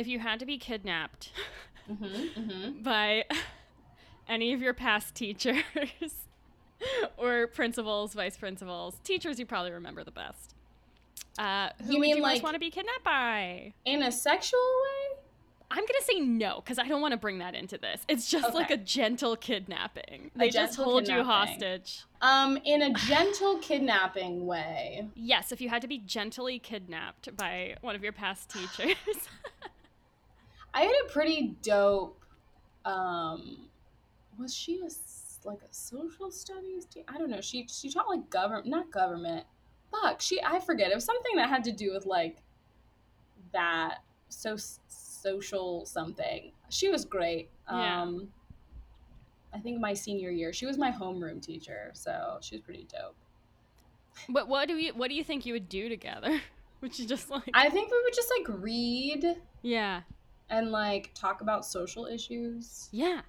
[0.00, 1.30] if you had to be kidnapped
[1.90, 2.82] Mm-hmm, mm-hmm.
[2.82, 3.24] by
[4.28, 5.64] any of your past teachers
[7.16, 10.54] or principals, vice principals, teachers you probably remember the best.
[11.36, 13.72] Uh, who You would mean, you most like- want to be kidnapped by?
[13.84, 15.16] In a sexual way?
[15.72, 18.02] I'm gonna say no because I don't want to bring that into this.
[18.08, 20.30] It's just like a gentle kidnapping.
[20.36, 22.02] They just gentle hold you hostage.
[22.20, 25.06] Um, in a gentle kidnapping way.
[25.14, 28.96] Yes, if you had to be gently kidnapped by one of your past teachers.
[30.74, 32.24] I had a pretty dope.
[32.84, 33.68] Um,
[34.38, 36.84] was she a s- like a social studies?
[36.86, 37.40] Te- I don't know.
[37.40, 39.44] She she taught like government, not government.
[39.90, 40.20] Fuck.
[40.20, 40.90] She I forget.
[40.90, 42.42] It was something that had to do with like
[43.52, 43.98] that.
[44.28, 44.56] So
[44.88, 46.52] social something.
[46.68, 47.50] She was great.
[47.68, 48.02] Yeah.
[48.02, 48.28] Um,
[49.52, 53.16] I think my senior year, she was my homeroom teacher, so she was pretty dope.
[54.28, 56.40] but what do you what do you think you would do together?
[56.80, 60.00] Would you just like I think we would just like read Yeah.
[60.50, 62.88] And like talk about social issues.
[62.92, 63.22] Yeah.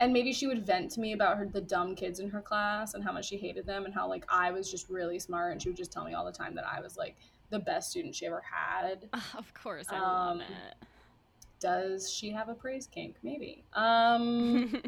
[0.00, 2.94] and maybe she would vent to me about her the dumb kids in her class
[2.94, 5.62] and how much she hated them and how like I was just really smart and
[5.62, 7.14] she would just tell me all the time that I was like
[7.50, 9.08] the best student she ever had.
[9.38, 10.42] Of course, I love Um,
[11.60, 13.16] Does she have a praise kink?
[13.22, 13.62] Maybe.
[13.74, 14.82] Um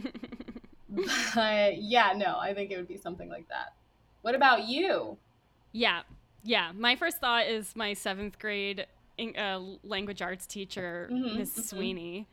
[1.35, 3.75] but yeah, no, I think it would be something like that.
[4.23, 5.17] What about you?
[5.73, 6.03] yeah.
[6.47, 6.73] Yeah.
[6.77, 8.87] My first thought is my seventh grade
[9.19, 11.62] in- uh, language arts teacher, Mhm, Miss mhm.
[11.65, 12.27] Sweeney.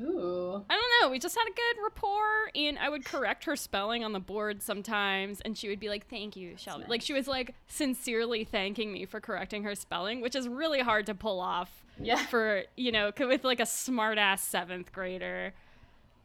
[0.00, 0.64] Ooh.
[0.70, 1.10] I don't know.
[1.10, 4.62] We just had a good rapport, and I would correct her spelling on the board
[4.62, 8.92] sometimes, and she would be like, "Thank you, Shelby." Like she was like sincerely thanking
[8.94, 12.16] me for correcting her spelling, which is really hard to pull off Yeah.
[12.30, 15.52] for you know with like a smart ass seventh grader.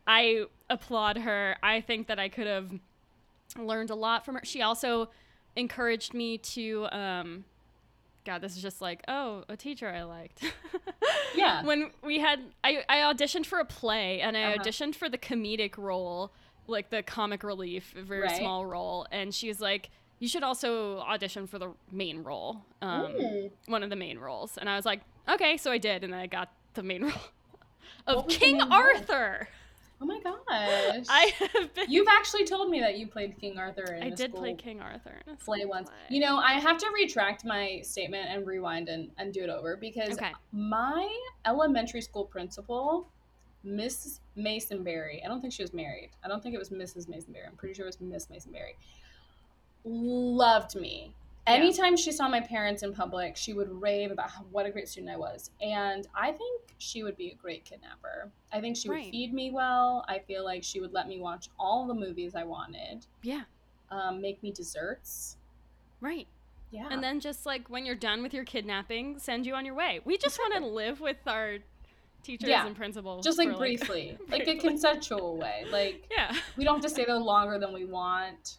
[0.07, 1.57] I applaud her.
[1.61, 2.71] I think that I could have
[3.57, 4.41] learned a lot from her.
[4.45, 5.09] She also
[5.57, 6.87] encouraged me to.
[6.93, 7.43] Um,
[8.25, 10.43] God, this is just like, oh, a teacher I liked.
[11.35, 11.65] Yeah.
[11.65, 14.57] when we had, I, I auditioned for a play and I Uh-huh.
[14.63, 16.31] auditioned for the comedic role,
[16.67, 18.37] like the comic relief, very Right.
[18.37, 19.05] small role.
[19.11, 23.13] And she was like, you should also audition for the main role, um,
[23.65, 24.57] one of the main roles.
[24.57, 26.05] And I was like, okay, so I did.
[26.05, 27.11] And then I got the main role
[28.07, 29.37] of What was the King Arthur.
[29.41, 29.47] role?
[30.01, 31.05] Oh my gosh.
[31.09, 31.89] I have been.
[31.89, 35.21] You've actually told me that you played King Arthur in I did play King Arthur
[35.25, 35.89] in a play once.
[35.89, 35.97] play.
[36.09, 39.77] You know, I have to retract my statement and rewind and, and do it over
[39.77, 40.31] because Okay.
[40.51, 41.07] my
[41.45, 43.07] elementary school principal,
[43.65, 44.19] Mrs.
[44.37, 46.09] Masonberry, I don't think she was married.
[46.23, 47.07] I don't think it was Mrs.
[47.07, 47.47] Masonberry.
[47.47, 48.75] I'm pretty sure it was Miss Masonberry.
[49.85, 51.13] Loved me.
[51.47, 51.53] Yeah.
[51.53, 54.89] Anytime she saw my parents in public, she would rave about how, what a great
[54.89, 55.51] student I was.
[55.61, 58.31] And I think she would be a great kidnapper.
[58.51, 59.11] I think she would Right.
[59.11, 60.03] feed me well.
[60.07, 63.43] I feel like she would let me watch all the movies I wanted, Yeah,
[63.91, 65.37] um, make me desserts.
[66.01, 66.27] right.
[66.71, 66.87] Yeah.
[66.91, 70.01] And then just like when you're done with your kidnapping, send you on your way.
[70.03, 71.59] We just want to live with our
[72.21, 72.65] teachers Yeah.
[72.65, 73.23] and principals.
[73.23, 75.63] just like for, briefly, like a consensual way.
[75.69, 76.35] Like Yeah.
[76.57, 78.57] we don't have to stay there longer than we want.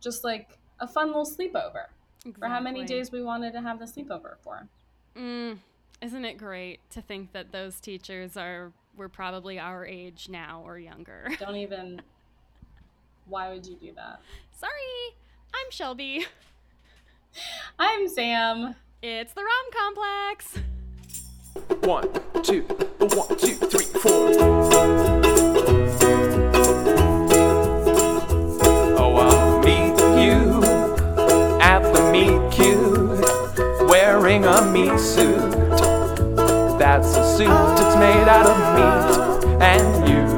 [0.00, 1.86] Just like a fun little sleepover
[2.38, 4.66] for how many days we wanted to have the sleepover for.
[5.16, 5.58] Mm,
[6.02, 10.78] isn't it great to think that those teachers are were probably our age now or
[10.78, 11.28] younger?
[11.38, 12.02] Don't even.
[13.26, 14.20] Why would you do that?
[14.56, 15.14] Sorry,
[15.54, 16.26] I'm Shelby.
[17.78, 18.74] I'm Sam.
[19.02, 20.58] It's the Rom Complex.
[21.86, 25.09] One, two, one, two, three, four.
[37.02, 40.29] That's a suit, it's made out of meat and you.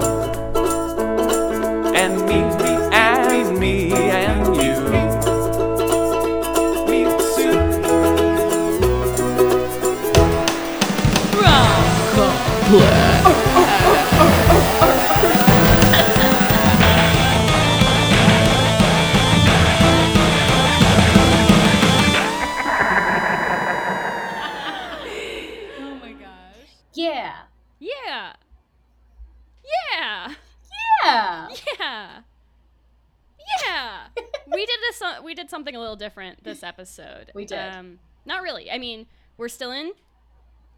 [36.82, 37.30] Episode.
[37.34, 37.58] We did.
[37.58, 38.70] Um not really.
[38.70, 39.06] I mean,
[39.36, 39.92] we're still in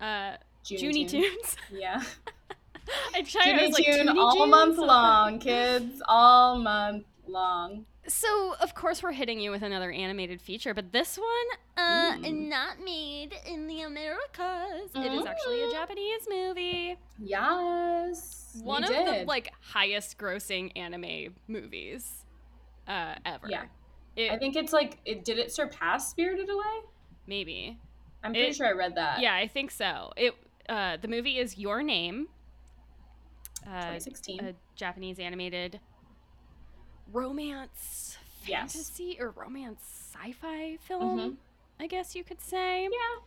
[0.01, 0.37] uh
[0.67, 1.23] Junie Tune.
[1.23, 1.57] Tunes.
[1.73, 2.03] Yeah.
[3.15, 4.51] I tried I Junie like, Junie all Tunes?
[4.51, 6.03] month long, kids.
[6.07, 7.87] All month long.
[8.07, 11.27] So, of course, we're hitting you with another animated feature, but this one,
[11.79, 12.49] uh, Mm.
[12.51, 14.91] not made in the Americas.
[14.95, 15.73] It is actually a Mm.
[15.73, 16.97] Japanese movie.
[17.19, 18.61] Yes.
[18.63, 22.25] One of the like highest grossing anime movies
[22.87, 23.47] uh, ever.
[23.49, 23.65] Yeah.
[24.17, 26.83] It, I think it's like it did it surpass Spirited Away?
[27.27, 27.79] maybe.
[28.23, 29.21] I'm pretty It- sure I read that.
[29.21, 30.13] Yeah, I think so.
[30.17, 30.35] It
[30.69, 32.29] uh, the movie is Your Name,
[33.67, 34.41] uh, 2016.
[34.45, 35.81] a Japanese animated
[37.13, 38.73] romance Yes.
[38.75, 39.81] fantasy or romance
[40.15, 41.19] sci-fi film.
[41.19, 41.37] Mhm.
[41.81, 42.85] I guess you could say.
[42.85, 43.21] yeah.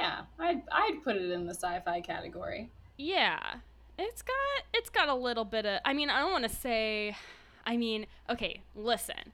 [0.00, 2.70] Yeah, I'd I'd put it in the sci-fi category.
[2.96, 3.56] Yeah.
[3.98, 7.16] It's got it's got a little bit of I mean, I don't want to say
[7.66, 9.32] I mean, okay, listen.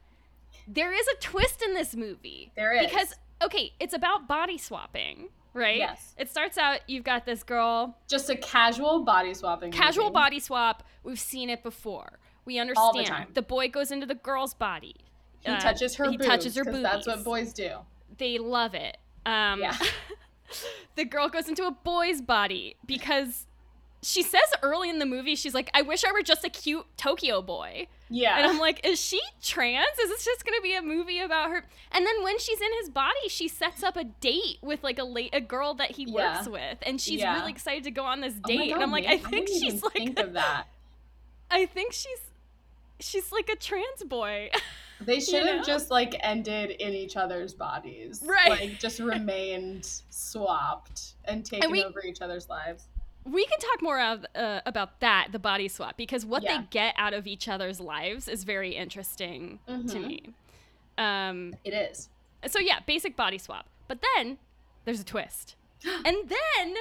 [0.73, 2.53] There is a twist in this movie.
[2.55, 2.87] There is.
[2.87, 5.79] Because okay, it's about body swapping, right?
[5.79, 6.15] Yes.
[6.17, 9.73] It starts out you've got this girl, Just a casual body swapping.
[9.73, 10.15] casual movie.
[10.15, 10.85] body swap.
[11.03, 12.21] We've seen it before.
[12.45, 12.85] We understand.
[12.85, 13.29] All the time.
[13.35, 14.95] the boy goes into the girl's body.
[15.41, 16.29] He Uh, touches her he boobs.
[16.29, 17.79] touches her 'cause That's what boys do.
[18.19, 18.97] They love it.
[19.27, 19.77] Um Yeah.
[20.97, 23.47] the girl goes into a boy's body because
[24.03, 26.87] she says early in the movie she's like i wish i were just a cute
[26.97, 28.39] tokyo boy Yeah.
[28.39, 31.65] and i'm like is she trans is this just gonna be a movie about her
[31.93, 35.05] and then when she's in his body she sets up a date with like a
[35.05, 37.39] late a girl that he works with and she's Yeah.
[37.39, 39.63] really excited to go on this Oh date and i'm like man, i think didn't
[39.63, 40.65] she's like think of that.
[41.51, 42.21] i think she's
[43.01, 44.51] she's like a trans boy
[45.03, 45.63] They should have know?
[45.63, 48.23] just like ended in each other's bodies.
[48.23, 48.51] Right.
[48.51, 52.85] Like just remained swapped and taken we- over each other's lives.
[53.25, 56.59] We can talk more of, uh, about that the body swap because what Yeah.
[56.59, 60.07] they get out of each other's lives is very interesting to Mhm.
[60.07, 60.35] me
[60.99, 62.09] um It is.
[62.47, 63.67] So yeah, basic body swap.
[63.89, 64.39] But then
[64.85, 65.57] there's a twist.
[65.85, 66.75] And then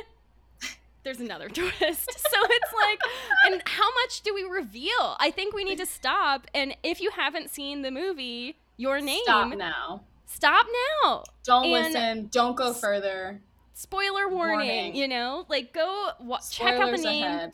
[1.04, 1.80] there's another twist.
[2.12, 3.00] So it's like
[3.46, 5.16] and how much do we reveal?
[5.20, 9.24] I think we need to stop and if you haven't seen the movie Your Name,
[9.24, 10.04] Stop now.
[10.26, 10.66] stop
[11.04, 11.24] now.
[11.44, 12.28] Don't And- listen.
[12.32, 13.42] Don't go further.
[13.80, 14.96] Spoiler warning, Warning.
[14.98, 15.46] you know?
[15.48, 17.24] Like go wa- check out the name.
[17.24, 17.54] ahead.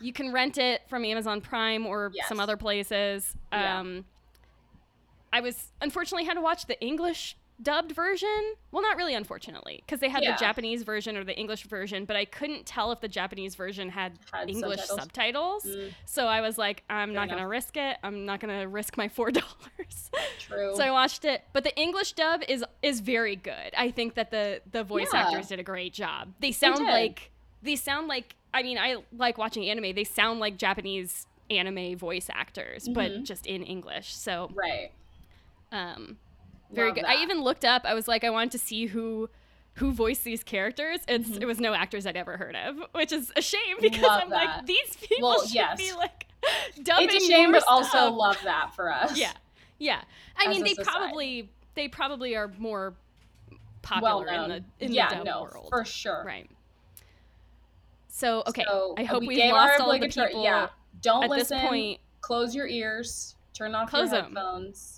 [0.00, 2.28] You can rent it from Amazon Prime or Yes.
[2.28, 3.36] some other places.
[3.52, 3.80] Yeah.
[3.80, 4.06] Um,
[5.34, 8.54] I was unfortunately had to watch the English dubbed version.
[8.70, 10.32] Well, not really, unfortunately, because they had Yeah.
[10.32, 13.88] the Japanese version or the English version, but I couldn't tell if the Japanese version
[13.88, 15.62] had, Had English subtitles?
[15.62, 15.64] subtitles.
[15.66, 15.92] Mm.
[16.04, 17.96] So I was like, I'm Fair not gonna risk it.
[18.02, 20.10] I'm not gonna risk my four dollars.
[20.38, 20.74] True.
[20.76, 23.72] so I watched it, but the English dub is is very good.
[23.76, 25.20] I think that the the voice Yeah.
[25.28, 26.34] actors did a great job.
[26.40, 26.86] They sound did.
[26.88, 27.30] like
[27.62, 29.94] they sound like I mean, I like watching anime.
[29.94, 33.24] They sound like Japanese anime voice actors, but Mhm.
[33.24, 34.14] just in English.
[34.14, 34.90] So, right.
[35.72, 36.18] um
[36.72, 37.04] very Love good.
[37.04, 37.82] I even looked up.
[37.84, 39.28] I was like I wanted to see who
[39.74, 41.00] who voiced these characters.
[41.06, 41.42] It's Mhm.
[41.42, 44.30] it was no actors I'd ever heard of, which is a shame because Love I'm
[44.30, 44.56] that.
[44.58, 45.76] like these people Well, should yes.
[45.78, 46.26] be like
[46.82, 49.18] dubbing It's a shame, but also love that for us.
[49.18, 49.32] Yeah,
[49.78, 50.00] yeah.
[50.38, 50.90] I As mean, they society.
[50.90, 52.94] probably they probably are more
[53.82, 56.24] popular Well in the in yeah, the dub no, world, for sure.
[56.26, 56.50] right?
[58.08, 60.68] So okay, So, I uh, hope we we've lost all the people Yeah.
[61.02, 61.58] Don't at listen.
[61.58, 63.36] this point Close your ears.
[63.52, 64.95] Turn off Close your headphones.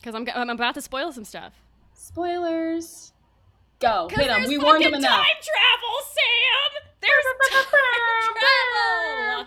[0.00, 1.52] Because I'm I'm about to spoil some stuff.
[1.94, 3.12] Spoilers.
[3.80, 4.08] Go.
[4.10, 4.44] Hit them.
[4.46, 5.10] We warned them enough.
[5.10, 6.82] Time travel, Sam.
[7.00, 7.64] There's time
[8.36, 9.46] travel.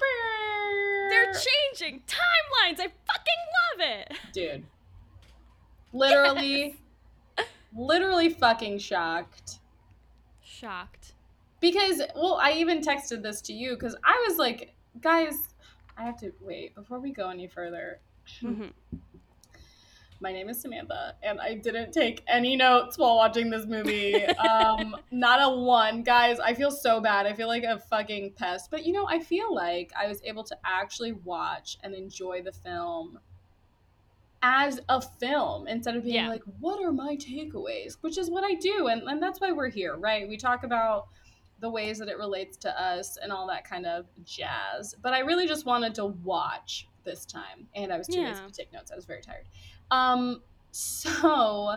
[1.10, 2.80] They're changing timelines.
[2.80, 4.18] I fucking love it.
[4.34, 4.64] Dude.
[5.94, 6.78] Literally,
[7.76, 9.60] literally fucking shocked.
[10.44, 11.14] Shocked.
[11.60, 15.36] Because, well, I even texted this to you because I was like, guys,
[15.96, 18.00] I have to wait before we go any further.
[18.42, 18.66] hmm
[20.24, 24.24] My name is Samantha, and I didn't take any notes while watching this movie.
[24.26, 26.02] um, not a one.
[26.02, 27.26] Guys, I feel so bad.
[27.26, 28.72] I feel like a fucking pest.
[28.72, 32.54] But you know, I feel like I was able to actually watch and enjoy the
[32.54, 33.20] film
[34.42, 36.30] as a film instead of being Yeah.
[36.30, 37.98] like, what are my takeaways?
[38.00, 38.88] Which is what I do.
[38.88, 40.26] And, and that's why we're here, right?
[40.26, 41.10] We talk about
[41.60, 44.96] the ways that it relates to us and all that kind of jazz.
[45.02, 47.68] But I really just wanted to watch this time.
[47.76, 48.90] And I was too lazy to take notes.
[48.90, 49.46] I was very tired.
[49.92, 51.76] Um, so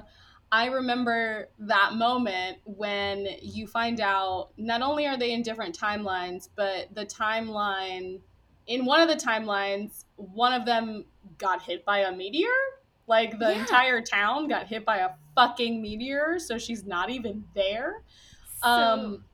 [0.53, 6.49] I remember that moment when you find out not only are they in different timelines,
[6.57, 8.21] but the timeline
[8.67, 11.05] in one of the timelines, one of them
[11.39, 12.49] got hit by a meteor.
[13.07, 13.61] Like the Yeah.
[13.61, 18.03] entire town got hit by a fucking meteor, so she's not even there.
[18.61, 19.25] So Um,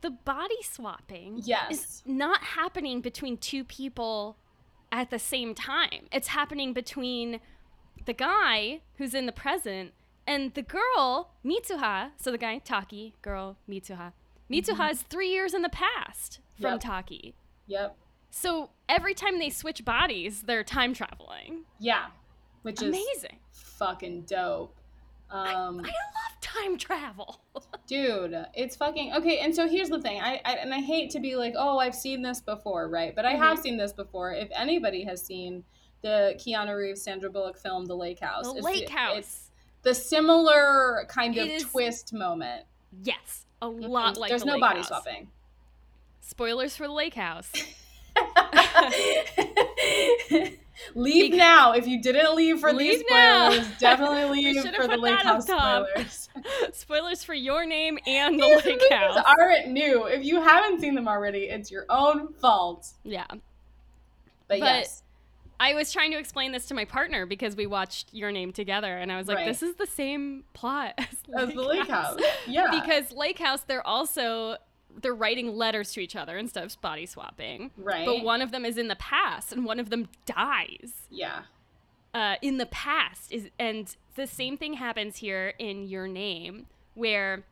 [0.00, 1.70] the body swapping Yes.
[1.70, 4.38] is not happening between two people
[4.90, 6.08] at the same time.
[6.10, 7.40] It's happening between
[8.06, 9.92] the guy who's in the present
[10.26, 12.10] and the girl Mitsuha.
[12.16, 14.12] So the guy Taki, girl Mitsuha.
[14.50, 16.80] Mitsuha is three years in the past from Yep.
[16.80, 17.34] Taki.
[17.66, 17.96] Yep.
[18.30, 21.64] So every time they switch bodies, they're time traveling.
[21.78, 22.06] Yeah.
[22.62, 23.38] Which is Amazing.
[23.52, 24.76] fucking dope.
[25.30, 27.40] Um, I love time travel.
[27.86, 31.18] dude it's fucking okay and so here's the thing I, I and i hate to
[31.18, 33.62] be like oh i've seen this before right but i have Mhm.
[33.62, 35.64] seen this before if anybody has seen
[36.02, 39.50] the keanu reeves sandra bullock film the lake house the it's lake it's house.
[39.82, 42.64] the similar kind of is- twist moment
[43.02, 43.44] yes.
[43.62, 43.82] a mm-hmm.
[43.84, 44.88] lot like There's the no lake body house.
[44.88, 45.28] swapping.
[46.22, 47.50] Spoilers for the lake house.
[50.94, 51.72] leave Bec- now.
[51.72, 53.50] If you didn't leave for these Leave now.
[53.50, 56.28] spoilers, definitely leave for the lake house spoilers.
[56.72, 59.22] Spoilers for your name and the These lake house.
[59.38, 60.04] aren't new.
[60.06, 62.88] If you haven't seen them already, it's your own fault.
[63.04, 63.26] yeah.
[63.28, 63.40] But,
[64.48, 65.02] But- yes,
[65.60, 68.96] I was trying to explain this to my partner because we watched Your Name together,
[68.96, 69.46] and I was like, Right.
[69.46, 72.20] "This is the same plot as Lake, as the lake house.
[72.46, 72.70] Yeah.
[72.70, 74.56] because Lake House, they're also
[75.02, 77.70] they're writing letters to each other instead of body swapping.
[77.76, 78.04] right.
[78.04, 81.42] But one of them is in the past, and one of them dies yeah.
[82.14, 83.30] uh, in the past.
[83.30, 87.44] Is and the same thing happens here in Your Name, where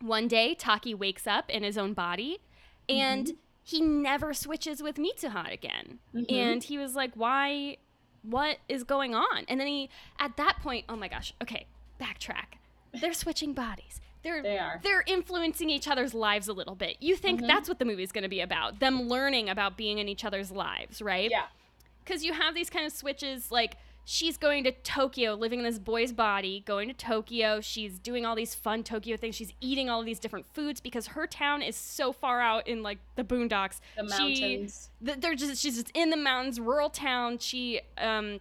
[0.00, 2.40] one day Taki wakes up in his own body,
[2.88, 3.32] and
[3.68, 5.98] he never switches with Mitsuha again.
[6.14, 6.30] Mhm.
[6.32, 7.78] And he was like, "Why?
[8.22, 11.66] What is going on?" And then he, at that point, oh my gosh, okay,
[12.00, 12.58] backtrack.
[13.00, 14.00] They're switching bodies.
[14.22, 14.80] They're They are.
[14.84, 16.96] they're influencing each other's lives a little bit.
[17.00, 17.48] You think Mhm.
[17.48, 18.78] that's what the movie's going to be about?
[18.78, 21.28] Them learning about being in each other's lives, right?
[21.30, 21.46] Yeah.
[22.04, 23.76] because you have these kind of switches like
[24.08, 28.36] she's going to tokyo living in this boy's body going to tokyo she's doing all
[28.36, 31.74] these fun tokyo things she's eating all of these different foods because her town is
[31.74, 34.90] so far out in like the boondocks The mountains.
[35.04, 38.38] th- they're just she's just in the mountains rural town she um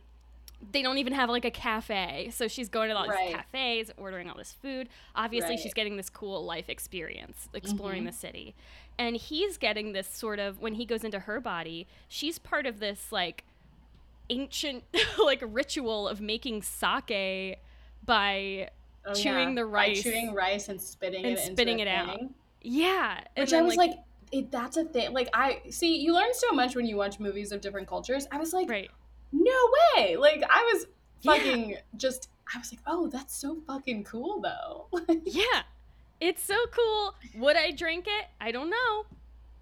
[0.72, 3.34] they don't even have like a cafe so she's going to all these Right.
[3.34, 5.60] cafes ordering all this food obviously Right.
[5.60, 8.08] she's getting this cool life experience exploring Mhm.
[8.08, 8.56] the city
[9.00, 12.80] and he's getting this sort of when he goes into her body she's part of
[12.80, 13.44] this like
[14.30, 14.84] ancient
[15.24, 17.60] like ritual of making sake
[18.06, 18.70] by
[19.08, 19.56] Oh, chewing yeah.
[19.64, 22.16] the By rice chewing rice and spitting and it spitting it out.
[22.18, 22.34] thing.
[22.62, 23.92] yeah Which I was like,
[24.32, 25.14] it, that's a thing.
[25.14, 28.26] Like I see, you learn so much when you watch movies of different cultures.
[28.32, 28.90] I was like, right
[29.32, 29.54] no
[29.96, 30.16] way.
[30.18, 30.88] Like I was
[31.22, 31.34] Yeah.
[31.36, 32.30] fucking just.
[32.54, 34.88] I was like, oh, that's so fucking cool though.
[35.26, 35.64] yeah
[36.22, 39.06] it's so cool would i drink it i don't know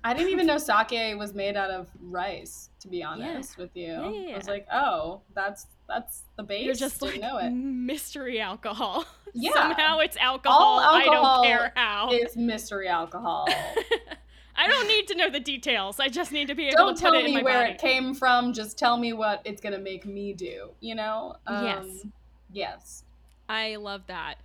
[0.06, 2.70] I didn't even know sake was made out of rice.
[2.82, 4.34] To be honest with you, Yeah.
[4.34, 6.66] I was like, oh, that's that's the base.
[6.66, 7.52] You're just Didn't like know it.
[7.52, 9.06] mystery alcohol.
[9.36, 9.54] Yeah.
[9.54, 10.78] Somehow it's alcohol.
[10.80, 12.10] I alcohol don't care how.
[12.12, 13.48] It's mystery alcohol.
[14.56, 16.00] I don't need to know the details.
[16.00, 17.72] I just need to be able Don't to tell put it in me where body.
[17.74, 18.54] it came from.
[18.54, 20.70] Just tell me what it's gonna make me do.
[20.82, 21.36] You know?
[21.50, 22.06] Yes.
[22.52, 23.04] Yes.
[23.50, 24.36] I love that.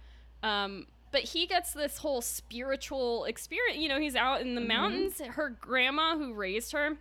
[0.42, 3.78] Um, but he gets this whole spiritual experience.
[3.80, 4.66] You know, he's out in the Mhm.
[4.68, 5.20] mountains.
[5.20, 6.98] Her grandma, who raised her,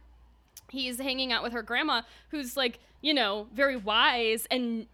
[0.70, 4.88] he's hanging out with her grandma, who's like, you know, very wise and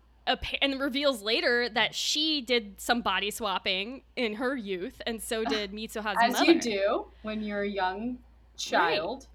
[0.62, 5.74] and reveals later that she did some body swapping in her youth, and so did
[5.74, 6.46] Mitsuha's As mother.
[6.46, 8.20] you do when you're a young
[8.56, 9.28] child.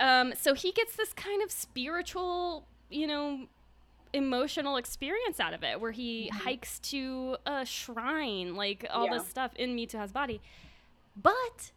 [0.00, 3.46] Um, so he gets this kind of spiritual, you know,
[4.12, 6.36] emotional experience out of it where he Mhm.
[6.40, 9.18] hikes to a shrine, like all Yeah.
[9.18, 10.40] this stuff in Mitsuha's body.
[11.16, 11.72] But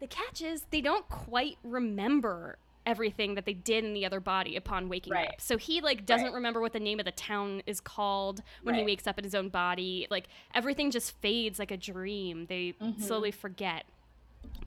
[0.00, 4.56] the catch is they don't quite remember everything that they did in the other body
[4.56, 5.28] upon waking Right.
[5.28, 5.40] up.
[5.40, 6.34] So he like doesn't Right.
[6.34, 9.34] remember what the name of the town is called when he wakes up in his
[9.34, 10.06] own body.
[10.10, 12.46] Like everything just fades like a dream.
[12.46, 12.98] They Mhm.
[13.00, 13.84] slowly forget.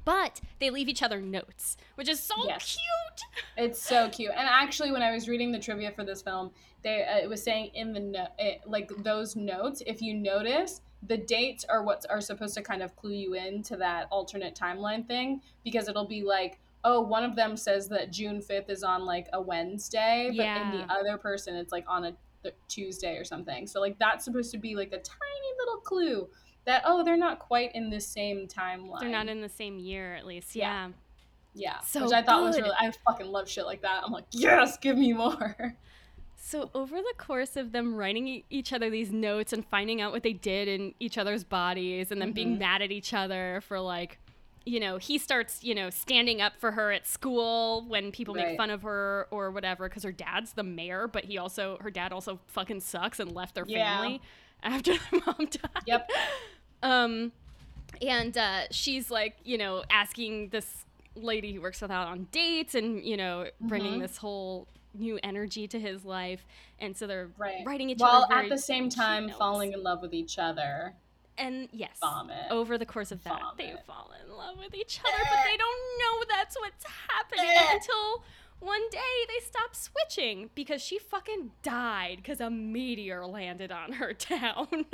[0.04, 2.76] But they leave each other notes, which is so Yes.
[2.76, 3.46] cute.
[3.66, 4.32] It's so cute.
[4.32, 6.52] And actually, when I was reading the trivia for this film,
[6.84, 10.82] they uh, it was saying in the no- it, like those notes, if you notice,
[11.04, 14.56] the dates are what are supposed to kind of clue you in to that alternate
[14.56, 18.82] timeline thing because it'll be like, oh, one of them says that June fifth is
[18.84, 23.18] on like a Wednesday, but in the other person, it's like on a th- Tuesday
[23.18, 23.68] or something.
[23.68, 26.28] So like that's supposed to be like a tiny little clue
[26.66, 29.00] that oh, they're not quite in the same timeline.
[29.00, 30.56] They're not in the same year, at least.
[30.56, 30.88] Yeah.
[30.88, 30.92] Yeah.
[31.54, 32.72] Yeah, So which I thought was really.
[32.80, 34.04] I fucking love shit like that.
[34.06, 35.76] I'm like, yes, give me more.
[36.44, 40.12] So over the course of them writing e- each other these notes and finding out
[40.12, 42.60] what they did in each other's bodies, and then being Mhm.
[42.60, 44.18] mad at each other for like,
[44.66, 48.58] you know, he starts, you know, standing up for her at school when people make
[48.58, 52.12] fun of her or whatever, because her dad's the mayor, but he also, her dad
[52.12, 53.98] also fucking sucks and left their Yeah.
[54.00, 54.20] family
[54.64, 55.84] after the mom died.
[55.86, 56.10] Yep.
[56.84, 57.32] Um,
[58.02, 62.74] and uh, she's like, you know, asking this lady who works with out on dates,
[62.76, 64.02] and you know, bringing Mhm.
[64.02, 66.46] this whole new energy to his life.
[66.80, 67.64] And so they're Right.
[67.66, 69.38] writing each While other at the same time notes.
[69.38, 70.96] falling in love with each other.
[71.38, 72.52] And yes, Vomit.
[72.52, 76.00] over the course of that, they fall in love with each other, but they don't
[76.00, 78.24] know that's what's happening until.
[78.62, 84.14] One day they stopped switching because she fucking died because a meteor landed on her
[84.18, 84.86] town.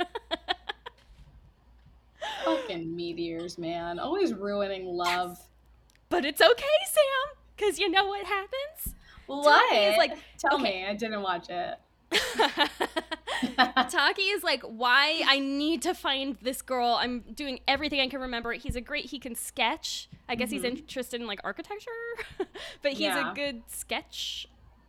[2.44, 3.98] Fucking meteors, man.
[3.98, 5.38] Always ruining love.
[6.08, 8.94] But it's okay, Sam, because you know what happens?
[9.26, 9.98] What?
[9.98, 10.82] like- Tell okay.
[10.82, 10.86] me.
[10.86, 11.78] I didn't watch it.
[13.90, 15.22] Taki is like, why?
[15.26, 16.98] I need to find this girl.
[17.00, 18.52] I'm doing everything I can remember.
[18.52, 19.06] He's a great.
[19.06, 20.08] He can sketch.
[20.28, 21.90] I guess he's interested in like architecture,
[22.82, 23.32] but he's Yeah.
[23.32, 24.48] a good sketcher.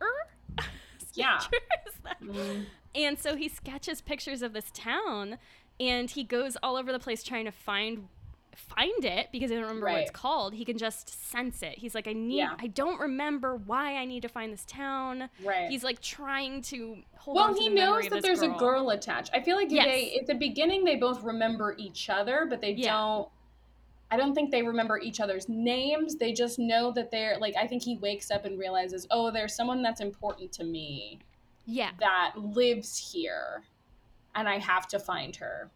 [1.14, 1.38] Yeah.
[1.38, 1.56] Sketcher?
[1.86, 2.66] Is Mm.
[2.94, 5.38] And so he sketches pictures of this town,
[5.80, 8.08] and he goes all over the place trying to find
[8.60, 10.54] find it because I don't remember what it's called.
[10.54, 11.78] He can just sense it.
[11.78, 12.36] He's like, I need.
[12.38, 12.54] Yeah.
[12.58, 15.28] I don't remember why I need to find this town.
[15.44, 15.68] Right.
[15.70, 18.56] He's like trying to hold well, on to he knows that there's girl.
[18.56, 19.30] a girl attached.
[19.34, 19.86] I feel like Yes.
[19.86, 22.92] they at the beginning they both remember each other, but they Yeah.
[22.92, 23.28] don't.
[24.12, 26.16] I don't think they remember each other's names.
[26.16, 27.54] They just know that they're like.
[27.56, 31.20] I think he wakes up and realizes, oh, there's someone that's important to me
[31.66, 31.90] Yeah.
[32.00, 33.62] that lives here,
[34.34, 35.70] and I have to find her.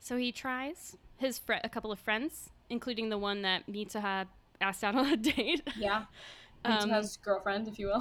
[0.00, 4.26] So he tries his fr- a couple of friends, including the one that Mitsuha
[4.60, 5.62] asked out on a date.
[5.78, 6.04] Yeah,
[6.64, 8.00] Um, Mitsuha's girlfriend, if you will.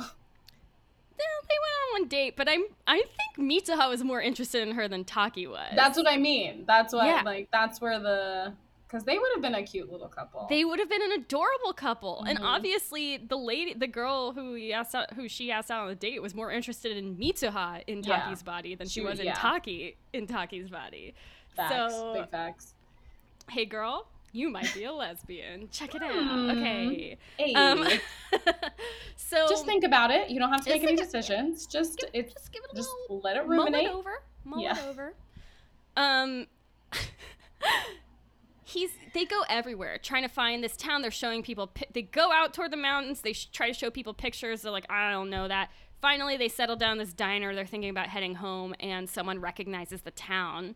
[1.18, 2.98] They went on one date, but I'm I
[3.38, 5.72] think Mitsuha was more interested in her than Taki was.
[5.76, 6.66] That's what I mean.
[6.68, 7.22] That's what Yeah.
[7.24, 7.50] like.
[7.52, 8.54] That's where the
[8.88, 10.46] because they would have been a cute little couple.
[10.50, 12.44] they would have been an adorable couple, and Mhm.
[12.46, 15.96] obviously the lady, the girl who he asked out, who she asked out on the
[15.96, 18.20] date, was more interested in Mitsuha in Yeah.
[18.22, 19.34] Taki's body than she, She was was- in yeah.
[19.34, 21.14] Taki in Taki's body.
[21.56, 22.75] facts, so- big facts.
[23.50, 25.70] Hey, girl, you might be a lesbian.
[25.72, 26.12] Check it out.
[26.14, 26.50] Hmm.
[26.50, 27.18] Okay.
[27.38, 27.54] Hey.
[27.54, 27.88] Um,
[29.16, 30.30] so just think about it.
[30.30, 31.66] You don't have to make any decisions.
[31.68, 33.86] Just give- it's just give it a just little let it mull ruminate.
[33.88, 34.22] it over.
[34.44, 34.78] Mull Yeah.
[34.78, 35.14] it over.
[35.98, 36.48] Um,
[38.64, 41.02] he's they go everywhere trying to find this town.
[41.02, 41.72] They're showing people.
[41.94, 43.22] They go out toward the mountains.
[43.22, 44.62] They sh- try to show people pictures.
[44.64, 45.70] They're like, I don't know that.
[46.02, 47.56] Finally, they settle down this diner.
[47.56, 50.76] They're thinking about heading home, and someone recognizes the town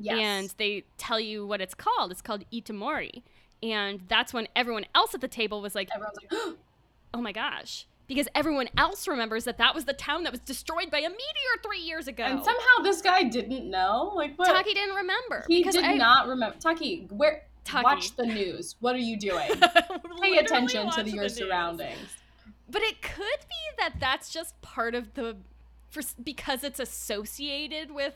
[0.00, 0.18] Yes.
[0.18, 2.10] and they tell you what it's called.
[2.10, 3.22] It's called Itomori.
[3.62, 6.56] And that's when everyone else at the table was like, everyone's like,
[7.14, 7.86] oh my gosh.
[8.06, 11.62] Because everyone else remembers that that was the town that was destroyed by a meteor
[11.62, 12.24] three years ago.
[12.24, 14.12] and somehow this guy didn't know.
[14.16, 14.46] Like what?
[14.48, 15.44] Taki didn't remember.
[15.46, 16.56] he did I- not remember.
[16.58, 17.44] Taki, where?
[17.64, 17.84] Taki.
[17.84, 18.76] Watch the news.
[18.80, 19.48] What are you doing?
[20.22, 21.36] Pay attention to the, the your news.
[21.36, 21.98] surroundings.
[22.68, 25.36] But it could be that that's just part of the,
[25.90, 28.14] for because it's associated with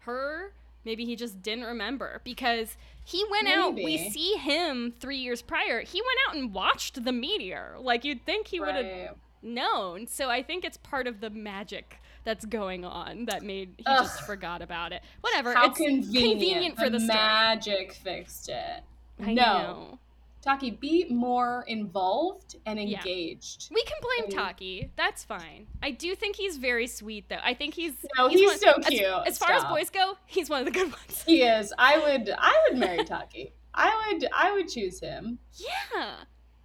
[0.00, 0.52] her.
[0.86, 3.74] Maybe he just didn't remember because he went out.
[3.74, 5.80] We see him three years prior.
[5.80, 7.74] He went out and watched the meteor.
[7.80, 10.06] Like you'd think he would have known.
[10.06, 14.04] So I think it's part of the magic that's going on that made he Ugh.
[14.04, 15.02] just forgot about it.
[15.22, 15.54] Whatever.
[15.54, 16.78] How it's convenient.
[16.78, 17.18] for the, story.
[17.18, 18.84] magic fixed it.
[19.20, 19.98] I no, know.
[20.46, 22.98] Taki, be more involved and Yeah.
[22.98, 23.68] engaged.
[23.74, 24.90] We can blame And- Taki.
[24.96, 25.66] That's fine.
[25.82, 27.40] I do think he's very sweet, though.
[27.42, 29.02] I think he's No, he's so as- cute.
[29.26, 31.22] As, far as boys go, he's one of the good ones.
[31.26, 31.72] He is.
[31.78, 32.30] I would.
[32.38, 33.52] I would marry Taki.
[33.74, 34.26] I would.
[34.34, 35.38] I would choose him.
[35.54, 36.14] Yeah.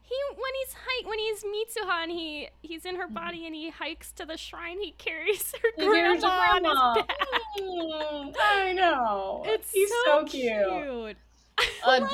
[0.04, 3.14] He when he's hike when he's Mitsuha and he he's in her Mm-hmm.
[3.14, 7.18] body and he hikes to the shrine, he carries her He grandma on his back.
[7.60, 9.44] Mm, I know.
[9.48, 10.68] It's He's so, so, cute.
[10.68, 11.18] cute.
[11.88, 12.10] Love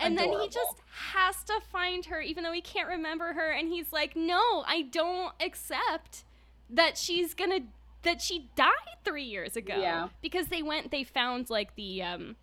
[0.00, 0.04] it.
[0.06, 0.22] Adorable.
[0.22, 0.74] And then he just
[1.12, 3.50] has to find her, even though he can't remember her.
[3.50, 6.24] And he's like, "No, I don't accept
[6.70, 7.60] that she's gonna
[8.02, 10.08] that she died three years ago." Yeah.
[10.22, 12.36] because they went, they found like the um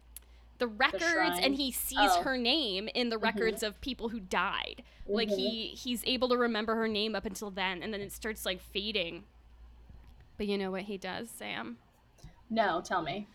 [0.57, 1.43] the records, shrine.
[1.43, 2.21] and he sees Oh.
[2.23, 4.83] her name in the records of people who died.
[5.07, 5.35] Like Mhm.
[5.37, 8.61] he he's able to remember her name up until then, and then it starts like
[8.61, 9.25] fading.
[10.37, 11.77] But you know what he does, Sam?
[12.49, 13.27] No, tell me.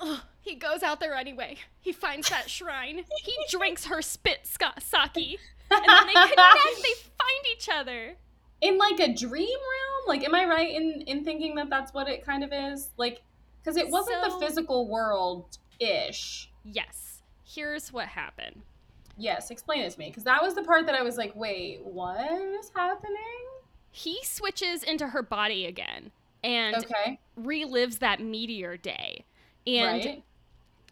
[0.00, 1.56] Ugh, he goes out there anyway.
[1.80, 3.04] He finds that shrine.
[3.24, 5.38] He drinks her spit ska- sake.
[5.70, 6.82] And then they connect.
[6.82, 8.16] They find each other.
[8.60, 12.08] in like a dream realm like am i right in in thinking that that's what
[12.08, 13.20] it kind of is like
[13.60, 17.20] because it wasn't So- the physical world ish Yes.
[17.44, 18.62] Here's what happened.
[19.18, 21.80] yes explain it to me because that was the part that i was like wait
[21.84, 22.30] what
[22.60, 23.44] is happening
[23.90, 26.12] He switches into her body again
[26.44, 29.24] and okay relives that meteor day.
[29.66, 30.22] And right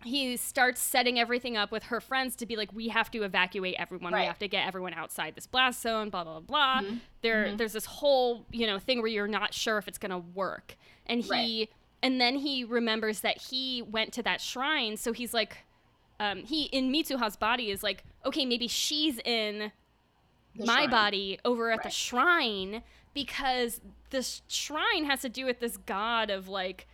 [0.02, 3.74] he starts setting everything up with her friends to be like, we have to evacuate
[3.78, 4.12] everyone.
[4.12, 6.10] We have to get everyone outside this blast zone.
[6.10, 6.82] Blah blah blah.
[6.82, 7.00] Mhm.
[7.22, 7.56] There, Mhm.
[7.56, 11.22] there's this whole you know thing where you're not sure if it's gonna work, and
[11.22, 11.70] he, Right.
[12.02, 15.56] and then he remembers that he went to that shrine, so he's like,
[16.20, 19.72] um, he in Mitsuha's body is like, okay, maybe she's in
[20.54, 20.90] The my shrine.
[20.90, 22.82] body over at the shrine
[23.14, 26.86] because this shrine has to do with this god of like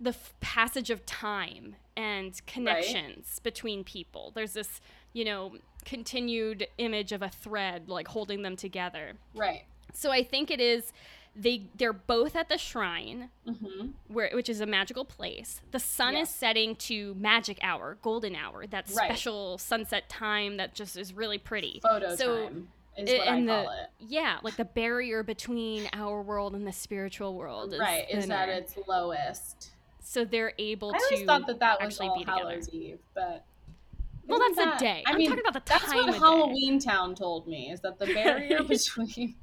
[0.00, 4.32] the f- passage of time and connections between people.
[4.34, 4.80] There's this,
[5.12, 5.54] you know,
[5.84, 9.12] continued image of a thread like holding them together.
[9.34, 10.92] right So I think it is
[11.36, 13.88] they they're both at the shrine mm-hmm.
[14.08, 15.60] where which is a magical place.
[15.72, 19.06] The sun is setting to magic hour, golden hour, that Right.
[19.06, 21.80] special sunset time that just is really pretty.
[21.82, 23.90] photo so time is It- what I and call the- it.
[23.98, 28.48] Yeah, like the barrier between our world and the spiritual world is Right, is at
[28.48, 29.70] its lowest.
[30.06, 32.40] So they're able to I always to thought that that was actually All be together.
[32.40, 33.44] Hallows Eve, but
[34.26, 35.02] Well, that's that- a day.
[35.06, 36.18] I I'm mean, talking about the that's time what of day.
[36.20, 39.34] Halloween Town told me is that the barrier between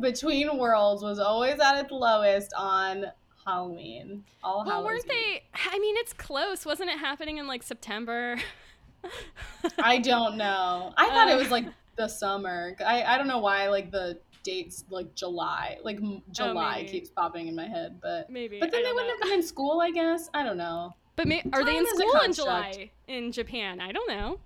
[0.00, 3.06] between worlds was always at its lowest on
[3.44, 4.24] Halloween.
[4.44, 5.42] All Well, Hallows weren't they?
[5.72, 6.64] I mean, it's close.
[6.66, 8.36] Wasn't it happening in like September?
[9.78, 10.92] I don't know.
[10.96, 11.64] I thought it was like
[11.96, 12.76] the summer.
[12.84, 15.98] I I don't know why like the dates like July, like
[16.32, 18.58] July Oh, keeps popping in my head, but Maybe.
[18.60, 19.12] but then they wouldn't know.
[19.14, 20.28] have been in school, I guess.
[20.34, 20.94] I don't know.
[21.16, 22.32] But may- are they in Time is a school in.
[22.32, 23.80] July in Japan?
[23.80, 24.38] I don't know.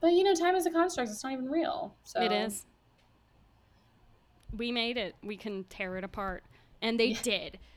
[0.00, 1.10] But you know, time is a construct.
[1.10, 1.94] It's not even real.
[2.04, 2.64] So It is.
[4.56, 5.14] We made it.
[5.22, 6.42] We can tear it apart,
[6.80, 7.22] and they Yeah.
[7.22, 7.58] did.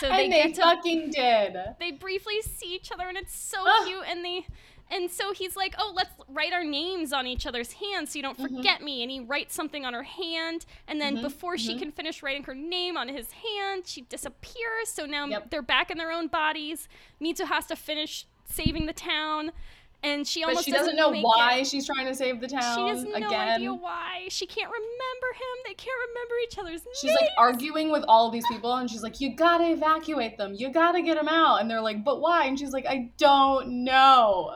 [0.00, 1.56] So they and they get to fucking did.
[1.78, 3.84] they briefly see each other and it's so Ah.
[3.86, 4.44] cute and they
[4.90, 8.22] and so he's like oh let's write our names on each other's hands so you
[8.22, 8.56] don't Mhm.
[8.56, 11.78] forget me and he writes something on her hand and then Mhm, before she mhm.
[11.80, 15.50] can finish writing her name on his hand she disappears so now Yep.
[15.50, 16.88] they're back in their own bodies
[17.20, 19.52] mitsu has to finish saving the town
[20.00, 21.66] and she But almost she doesn't know make why it.
[21.66, 23.32] she's trying to save the town she has no again.
[23.34, 26.98] idea why she can't remember him they can't remember each other's names.
[27.00, 30.54] She's like arguing with all these people, and she's like, "You gotta evacuate them.
[30.54, 33.84] You gotta get them out." And they're like, "But why?" And she's like, "I don't
[33.84, 34.54] know."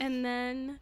[0.00, 0.78] And then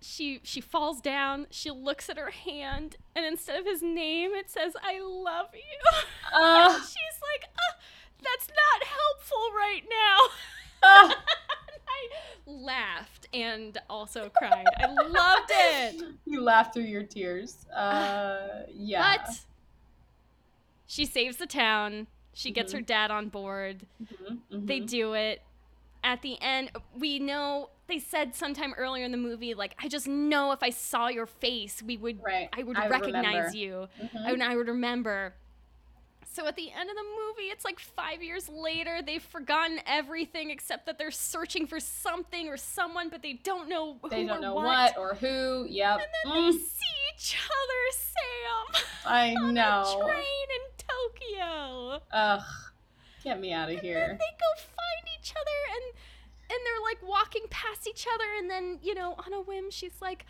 [0.00, 4.50] she she falls down she looks at her hand and instead of his name it
[4.50, 6.00] says i love you.
[6.34, 7.74] Uh, she's like uh,
[8.22, 10.18] that's not helpful right now.
[10.82, 11.14] Uh,
[11.88, 12.08] i
[12.46, 14.64] laughed and also cried.
[14.78, 16.02] I loved it.
[16.26, 17.66] You laughed through your tears.
[17.66, 19.16] Uh, yeah.
[19.26, 19.40] but
[20.86, 22.06] she saves the town.
[22.32, 22.76] She gets Mhm.
[22.76, 23.86] her dad on board.
[24.02, 24.88] Mhm, they mhm.
[24.88, 25.42] do it.
[26.04, 30.06] At the end we know they said sometime earlier in the movie like i just
[30.08, 32.48] know if i saw your face we would right.
[32.52, 33.56] i would I recognize remember.
[33.56, 34.32] you Mhm.
[34.32, 35.34] and i would remember
[36.34, 40.50] so at the end of the movie it's like five years later they've forgotten everything
[40.50, 44.38] except that they're searching for something or someone but they don't know who They don't
[44.38, 44.64] or know what.
[44.64, 45.66] what or who.
[45.68, 45.98] Yep.
[46.00, 49.82] and then Mm, they see each other sam I on know.
[50.00, 52.42] a train in tokyo Ugh.
[53.24, 54.06] Get me out of and then here.
[54.18, 55.94] they go find each other and
[56.52, 59.96] and they're like walking past each other and then you know on a whim she's
[60.02, 60.24] like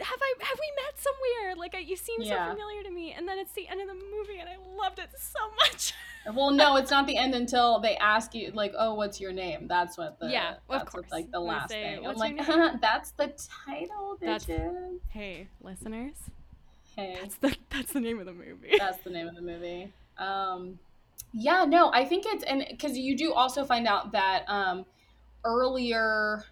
[0.00, 2.46] have I have we met somewhere like I, you seem Yeah.
[2.48, 4.98] so familiar to me and then it's the end of the movie and I loved
[4.98, 5.92] it so much
[6.34, 9.68] Well, no, it's not the end until they ask you, like, "Oh, what's your name?"
[9.68, 11.04] That's what the Yeah, of course.
[11.04, 12.06] What, like the last say, thing.
[12.06, 12.38] I'm like,
[12.80, 13.26] "That's the
[13.66, 16.14] title, That's- bitches." hey listeners
[16.96, 19.92] Hey, that's the that's the name of the movie that's the name of the movie.
[20.16, 20.78] Um,
[21.32, 24.86] yeah, no, I think it's and because you do also find out that um,
[25.44, 26.44] earlier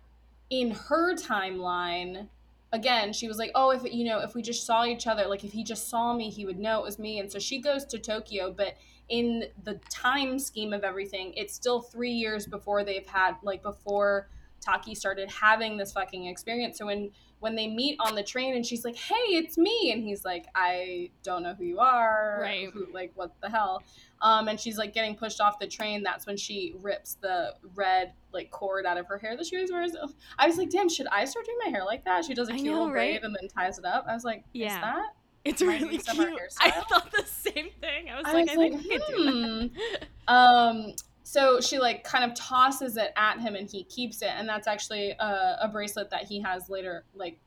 [0.50, 2.28] in her timeline,
[2.72, 5.44] again, she was like, "Oh, if you know, if we just saw each other, like
[5.44, 7.84] if he just saw me, he would know it was me." And so she goes
[7.86, 8.76] to Tokyo, but
[9.08, 14.28] in the time scheme of everything, it's still three years before they've had like before
[14.60, 16.78] Taki started having this fucking experience.
[16.78, 17.10] So when
[17.42, 20.46] when they meet on the train and she's like, "Hey, it's me," and he's like,
[20.54, 22.70] "I don't know who you are, Right.
[22.72, 23.82] Who, like what the hell?"
[24.22, 26.02] Um, and she's like getting pushed off the train.
[26.04, 29.72] That's when she rips the red like cord out of her hair that she always
[29.72, 29.96] wears.
[30.38, 32.52] I was like, "Damn, should I start doing my hair like that?" She does a
[32.52, 33.24] cute know, little braid right?
[33.24, 34.06] and then ties it up.
[34.08, 34.66] I was like, Yeah.
[34.68, 35.06] "Is that?"
[35.44, 36.08] it's really cute
[36.60, 39.16] I thought the same thing I was I like was I like, think we could
[39.16, 40.92] do that Um,
[41.32, 44.66] so she like kind of tosses it at him and he keeps it, and that's
[44.66, 47.38] actually a, a bracelet that he has later, like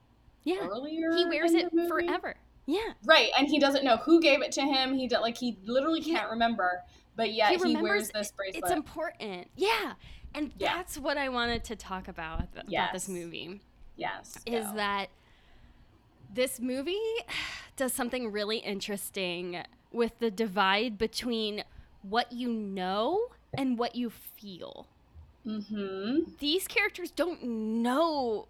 [0.43, 0.55] yeah.
[0.61, 1.15] earlier.
[1.15, 2.33] he wears it forever.
[2.65, 2.93] Yeah.
[3.03, 4.95] Right, and he doesn't know who gave it to him.
[4.95, 6.81] He did like he literally can't remember,
[7.15, 8.63] but yet he he, wears this bracelet.
[8.63, 9.49] it's important.
[9.55, 9.93] Yeah.
[10.33, 10.77] And Yeah.
[10.77, 13.61] that's what I wanted to talk about about this movie.
[13.97, 14.73] Yes, is go.
[14.77, 15.09] that
[16.33, 16.97] this movie
[17.77, 21.63] does something really interesting with the divide between
[22.01, 24.87] what you know and what you feel.
[25.45, 26.31] Mm-hmm.
[26.39, 28.47] These characters don't know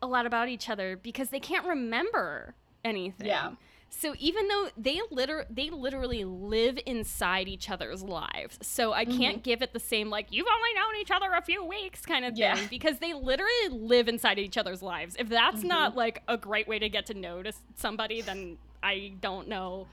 [0.00, 3.26] a lot about each other because they can't remember anything.
[3.26, 3.52] Yeah.
[3.90, 9.42] So even though they liter- they literally live inside each other's lives, so I can't
[9.42, 12.36] give it the same like you've only known each other a few weeks kind of
[12.36, 12.54] Yeah.
[12.54, 15.16] thing because they literally live inside each other's lives.
[15.18, 15.68] If that's Mhm.
[15.68, 19.86] not like a great way to get to know to somebody, then I don't know.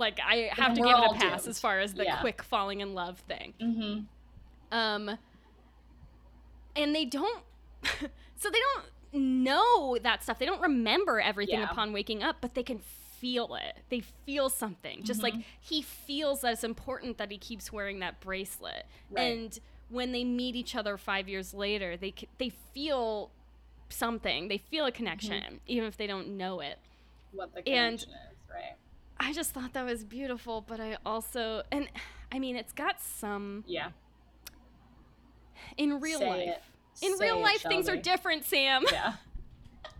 [0.00, 1.50] Like I have to give it a pass doomed.
[1.50, 2.20] as far as the Yeah.
[2.20, 3.54] quick falling in love thing.
[3.60, 4.76] Mm-hmm.
[4.76, 5.18] Um,
[6.76, 7.42] and they don't,
[8.36, 10.38] so they don't know that stuff.
[10.38, 11.70] They don't remember everything Yeah.
[11.70, 13.76] upon waking up, but they can feel it.
[13.90, 15.02] They feel something.
[15.04, 15.44] Just like Mhm.
[15.60, 18.86] he feels that it's important that he keeps wearing that bracelet.
[19.10, 19.22] Right.
[19.22, 19.58] And
[19.90, 23.30] when they meet each other five years later, they they feel
[23.90, 24.48] something.
[24.48, 25.56] They feel a connection, Mm-hmm.
[25.66, 26.78] even if they don't know it.
[27.32, 28.74] what the And- connection is, right?
[29.20, 31.88] I just thought that was beautiful, but I also and
[32.32, 33.90] I mean it's got some Yeah.
[35.76, 36.48] in real Say life.
[36.48, 36.62] it.
[37.06, 38.84] In Say real it, life things are different, Sam.
[38.90, 39.14] Yeah.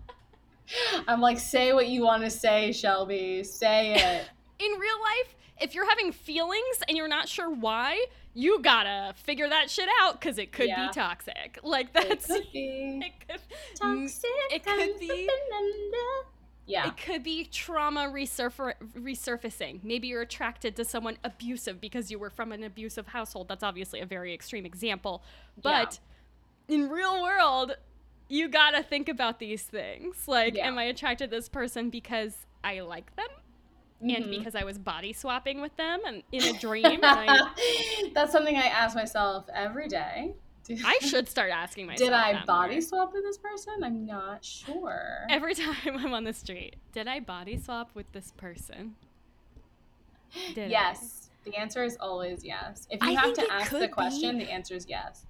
[1.08, 3.42] I'm like, say what you want to say, Shelby.
[3.44, 4.24] Say it.
[4.64, 8.04] In real life, if you're having feelings and you're not sure why,
[8.34, 10.86] you gotta figure that shit out because it could Yeah.
[10.88, 11.58] be toxic.
[11.62, 13.40] Like It that's could be it could,
[13.74, 14.30] toxic.
[14.50, 15.28] it could be-.
[16.66, 16.86] Yeah.
[16.86, 19.82] It could be trauma resurf- resurfacing.
[19.82, 23.48] Maybe you're attracted to someone abusive because you were from an abusive household.
[23.48, 25.22] That's obviously a very extreme example.
[25.60, 25.98] But
[26.68, 27.76] in real world,
[28.28, 30.28] you gotta think about these things.
[30.28, 30.68] Like, Yeah.
[30.68, 33.26] am I attracted to this person because I like them?
[34.02, 34.30] And Mhm.
[34.30, 36.86] because I was body swapping with them and in a dream?
[36.86, 37.50] and I,
[38.14, 40.34] That's something I ask myself every day.
[40.84, 42.08] I should start asking myself.
[42.10, 42.80] Did I body more.
[42.82, 43.82] swap with this person?
[43.82, 45.26] I'm not sure.
[45.28, 48.94] Every time I'm on the street, did I body swap with this person?
[50.54, 50.70] Did I?
[50.70, 51.30] yes.
[51.44, 52.86] The answer is always yes.
[52.90, 55.24] If you I have to ask the be- question, the answer is yes.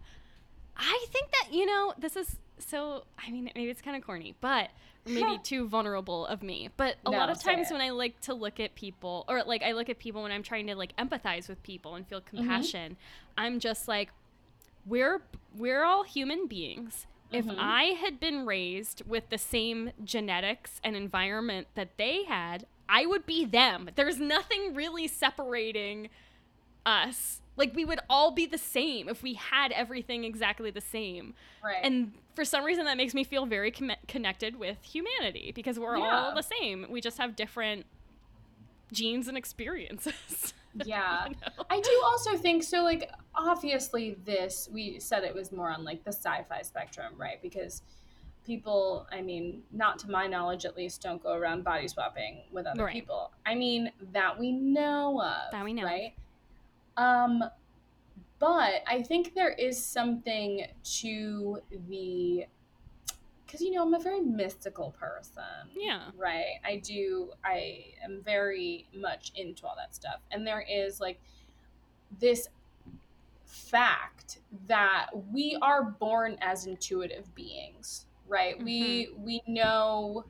[0.76, 4.34] I think that, you know, this is so, I mean, maybe it's kind of corny,
[4.40, 4.70] but
[5.06, 6.68] maybe too vulnerable of me.
[6.76, 9.72] But a lot of times when I like to look at people, or like I
[9.72, 12.36] look at people when I'm trying to like empathize with people and feel Mm-hmm.
[12.38, 12.96] compassion,
[13.38, 14.10] I'm just like,
[14.86, 15.22] we're
[15.56, 17.06] we're all human beings.
[17.32, 17.56] If Mhm.
[17.58, 23.24] I had been raised with the same genetics and environment that they had, I would
[23.26, 23.90] be them.
[23.94, 26.08] There's nothing really separating
[26.84, 27.40] us.
[27.56, 31.34] Like we would all be the same if we had everything exactly the same.
[31.62, 31.78] Right.
[31.82, 35.98] And for some reason that makes me feel very com- connected with humanity because we're
[35.98, 36.86] all the same.
[36.88, 37.86] We just have different
[38.92, 40.54] genes and experiences.
[40.84, 41.26] yeah.
[41.28, 41.64] Know?
[41.70, 46.04] I do also think so like obviously this we said it was more on like
[46.04, 47.40] the sci-fi spectrum, right?
[47.42, 47.82] Because
[48.44, 52.66] people, I mean, not to my knowledge at least, don't go around body swapping with
[52.66, 52.92] other Right.
[52.92, 53.32] people.
[53.44, 55.52] I mean, that we know of.
[55.52, 55.84] That we know.
[55.84, 56.14] Right?
[56.96, 57.44] Um
[58.38, 60.66] but I think there is something
[61.00, 62.46] to the
[63.50, 65.42] because you know I'm a very mystical person.
[65.76, 66.02] Yeah.
[66.16, 66.60] right?
[66.64, 70.20] I do i am very much into all that stuff.
[70.30, 71.20] And there is like
[72.20, 72.48] this
[73.44, 78.62] fact that we are born as intuitive beings right?
[78.62, 79.24] We mm-hmm.
[79.24, 80.24] we know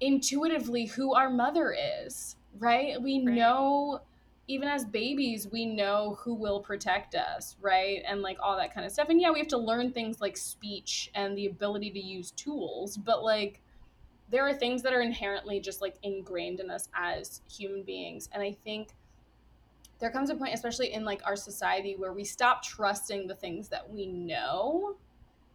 [0.00, 3.00] intuitively who our mother is right?
[3.00, 3.34] We Right.
[3.34, 4.00] know
[4.46, 8.02] even as babies we know who will protect us right?
[8.06, 9.08] And like all that kind of stuff.
[9.08, 12.96] And yeah we have to learn things like speech and the ability to use tools
[12.96, 13.60] but like
[14.30, 18.28] there are things that are inherently just like ingrained in us as human beings.
[18.32, 18.88] And i think
[20.00, 23.68] there comes a point especially in like our society where we stop trusting the things
[23.68, 24.96] that we know.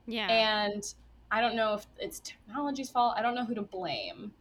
[0.08, 0.28] Yeah.
[0.28, 0.96] and
[1.30, 3.14] i don't know if it's technology's fault.
[3.16, 4.32] I don't know who to blame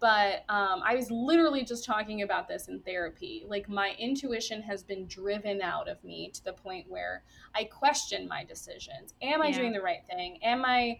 [0.00, 3.44] but um, i was literally just talking about this in therapy.
[3.48, 7.22] Like my intuition has been driven out of me to the point where
[7.54, 9.14] i question my decisions.
[9.22, 9.58] Am i Yeah.
[9.58, 10.38] doing the right thing?
[10.42, 10.98] Am i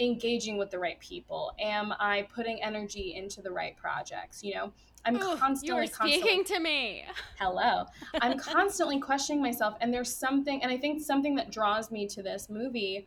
[0.00, 1.52] engaging with the right people?
[1.60, 4.42] Am i putting energy into the right projects?
[4.42, 4.72] You know
[5.06, 7.04] i'm constantly You're constantly speaking to me.
[7.38, 7.84] hello.
[8.22, 12.22] I'm constantly questioning myself and there's something and i think something that draws me to
[12.22, 13.06] this movie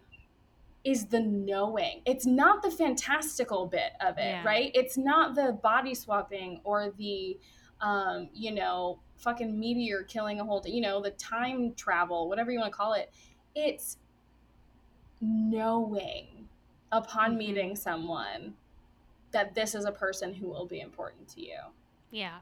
[0.83, 4.43] is the knowing it's not the fantastical bit of it Yeah.
[4.45, 7.37] right it's not the body swapping or the
[7.81, 12.59] um you know fucking meteor killing a whole you know the time travel whatever you
[12.59, 13.11] want to call it
[13.55, 13.97] it's
[15.21, 16.47] knowing
[16.91, 17.37] upon Mhm.
[17.37, 18.55] meeting someone
[19.31, 21.59] that this is a person who will be important to you
[22.11, 22.39] Yeah.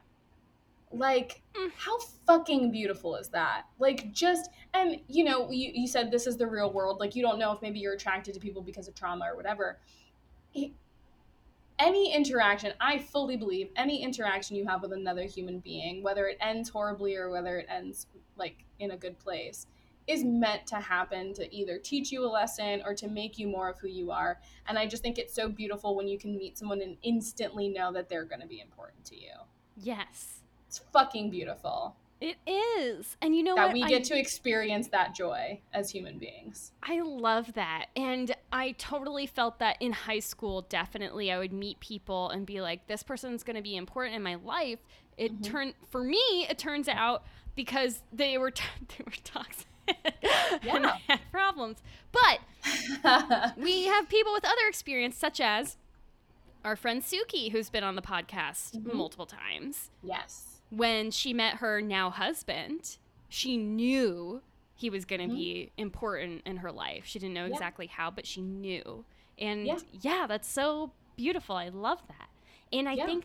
[0.92, 1.70] Like Mm.
[1.76, 3.64] how fucking beautiful is that?
[3.78, 7.00] Like just and you know you, you said this is the real world.
[7.00, 9.78] Like you don't know if maybe you're attracted to people because of trauma or whatever.
[10.54, 10.72] It-
[11.78, 16.38] any interaction i fully believe any interaction you have with another human being whether it
[16.40, 18.06] ends horribly or whether it ends
[18.38, 19.66] like in a good place
[20.06, 23.68] is meant to happen to either teach you a lesson or to make you more
[23.68, 24.40] of who you are.
[24.68, 27.92] And i just think it's so beautiful when you can meet someone and instantly know
[27.92, 29.32] that they're going to be important to you.
[29.76, 30.42] Yes.
[30.76, 33.16] It's fucking beautiful It is.
[33.20, 33.72] And you know that what?
[33.74, 36.72] we I get to experience that joy as human beings.
[36.82, 37.86] I love that.
[37.94, 40.62] And I totally felt that in high school.
[40.62, 44.22] Definitely, I would meet people and be like, this person's going to be important in
[44.22, 44.78] my life.
[45.18, 45.44] It Mhm.
[45.44, 47.22] turned, for me, it turns out
[47.54, 48.64] because they were, t-
[48.96, 50.14] they were toxic and
[50.62, 50.92] Yeah.
[50.96, 51.78] I had problems.
[52.12, 52.40] But
[53.58, 55.76] we have people with other experience, such as
[56.64, 58.94] our friend Suki, who's been on the podcast Mhm.
[58.94, 59.90] multiple times.
[60.02, 60.55] yes.
[60.70, 62.98] When she met her now husband,
[63.28, 64.42] she knew
[64.74, 65.36] he was going to Mhm.
[65.36, 67.06] be important in her life.
[67.06, 67.52] She didn't know Yeah.
[67.52, 69.04] exactly how, but she knew.
[69.38, 69.78] And Yeah.
[70.00, 70.26] yeah.
[70.26, 71.56] that's so beautiful.
[71.56, 72.28] I love that.
[72.72, 73.06] And I Yeah.
[73.06, 73.24] think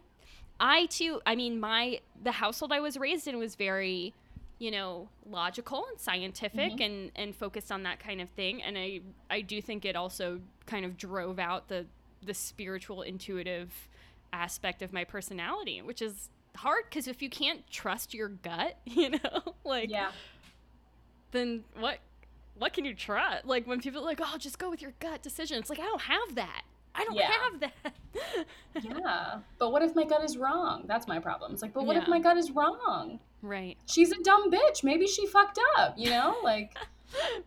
[0.60, 4.14] I too, I mean, my the household I was raised in was very,
[4.60, 6.82] you know, logical and scientific Mm-hmm.
[6.84, 8.62] and and focused on that kind of thing.
[8.62, 11.88] And I I do think it also kind of drove out the
[12.22, 13.90] the spiritual intuitive
[14.32, 19.10] aspect of my personality, which is hard because if you can't trust your gut, you
[19.12, 20.12] know, like Yeah.
[21.32, 22.00] then what
[22.58, 23.46] what can you trust?
[23.46, 25.86] Like when people are like, "Oh, just go with your gut decision." It's like, "I
[25.86, 26.64] don't have that.
[26.94, 27.32] I don't Yeah.
[27.32, 27.94] have that."
[28.84, 29.40] Yeah.
[29.60, 30.84] But what if my gut is wrong?
[30.88, 31.54] That's my problem.
[31.54, 33.20] It's like, but what if my gut is wrong?
[33.42, 33.78] right.
[33.88, 34.84] She's a dumb bitch.
[34.84, 36.36] Maybe she fucked up, you know?
[36.44, 36.76] Like,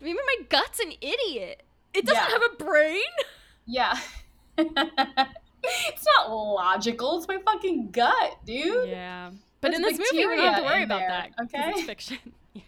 [0.00, 1.62] Maybe my gut's an idiot.
[1.94, 2.30] It doesn't Yeah.
[2.30, 3.02] have a brain.
[3.66, 3.98] yeah.
[5.88, 7.18] it's not logical.
[7.18, 8.88] It's my fucking gut, dude.
[8.88, 9.30] Yeah.
[9.60, 11.44] But There's in this movie, we don't have to worry about there, that.
[11.44, 11.70] okay?
[11.70, 12.18] It's fiction.
[12.54, 12.62] Yeah.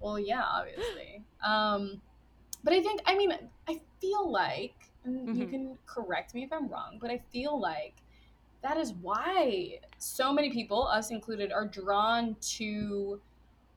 [0.00, 1.22] Well, yeah, obviously.
[1.44, 2.00] Um,
[2.62, 3.32] but I think, I mean,
[3.68, 5.50] I feel like, and you Mhm.
[5.50, 7.94] can correct me if I'm wrong, but I feel like
[8.62, 13.20] that is why so many people, us included, are drawn to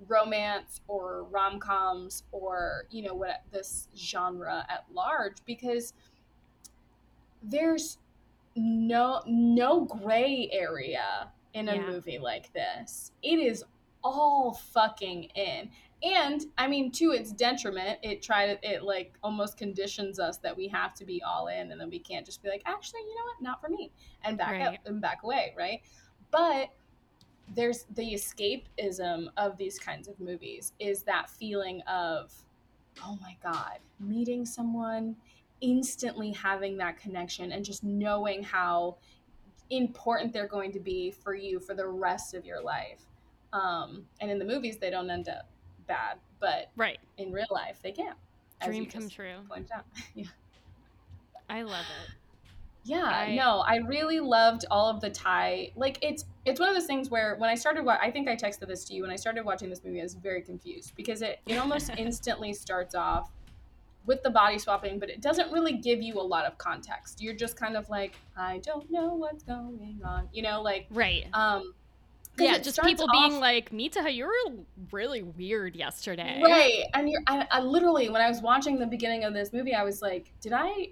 [0.07, 5.93] romance or rom coms or you know what this genre at large because
[7.43, 7.97] there's
[8.59, 11.89] no no gray area in a Yeah.
[11.89, 13.11] movie like this.
[13.23, 13.63] It is
[14.03, 15.69] all fucking in.
[16.01, 20.67] And I mean to its detriment, it tried it like almost conditions us that we
[20.69, 23.25] have to be all in and then we can't just be like, actually, you know
[23.25, 23.91] what, not for me
[24.23, 24.61] and back Right.
[24.67, 25.81] up and back away, right?
[26.31, 26.69] But
[27.55, 32.31] there's the escapism of these kinds of movies is that feeling of,
[33.03, 35.15] oh my God, meeting someone,
[35.61, 38.97] instantly having that connection and just knowing how
[39.69, 43.01] important they're going to be for you for the rest of your life.
[43.53, 45.47] Um, and in the movies, they don't end up
[45.87, 46.99] bad, but Right.
[47.17, 48.13] in real life, they can.
[48.63, 49.37] Dream come true.
[50.15, 50.25] Yeah.
[51.49, 52.13] I love it.
[52.83, 55.71] Yeah, I- no, I really loved all of the Thai.
[55.75, 58.35] Like it's it's one of those things where when I started, wa- I think I
[58.35, 59.99] texted this to you when I started watching this movie.
[59.99, 63.31] I was very confused because it it almost instantly starts off
[64.05, 67.21] with the body swapping, but it doesn't really give you a lot of context.
[67.21, 71.27] You're just kind of like, I don't know what's going on, you know, like Right.
[71.33, 71.73] um,
[72.37, 74.53] Yeah, just people off- being like, Mitsuha, you were
[74.91, 76.41] really weird yesterday.
[76.43, 76.85] Right.
[76.93, 79.83] And you're I, I literally when I was watching the beginning of this movie, I
[79.83, 80.89] was like, did I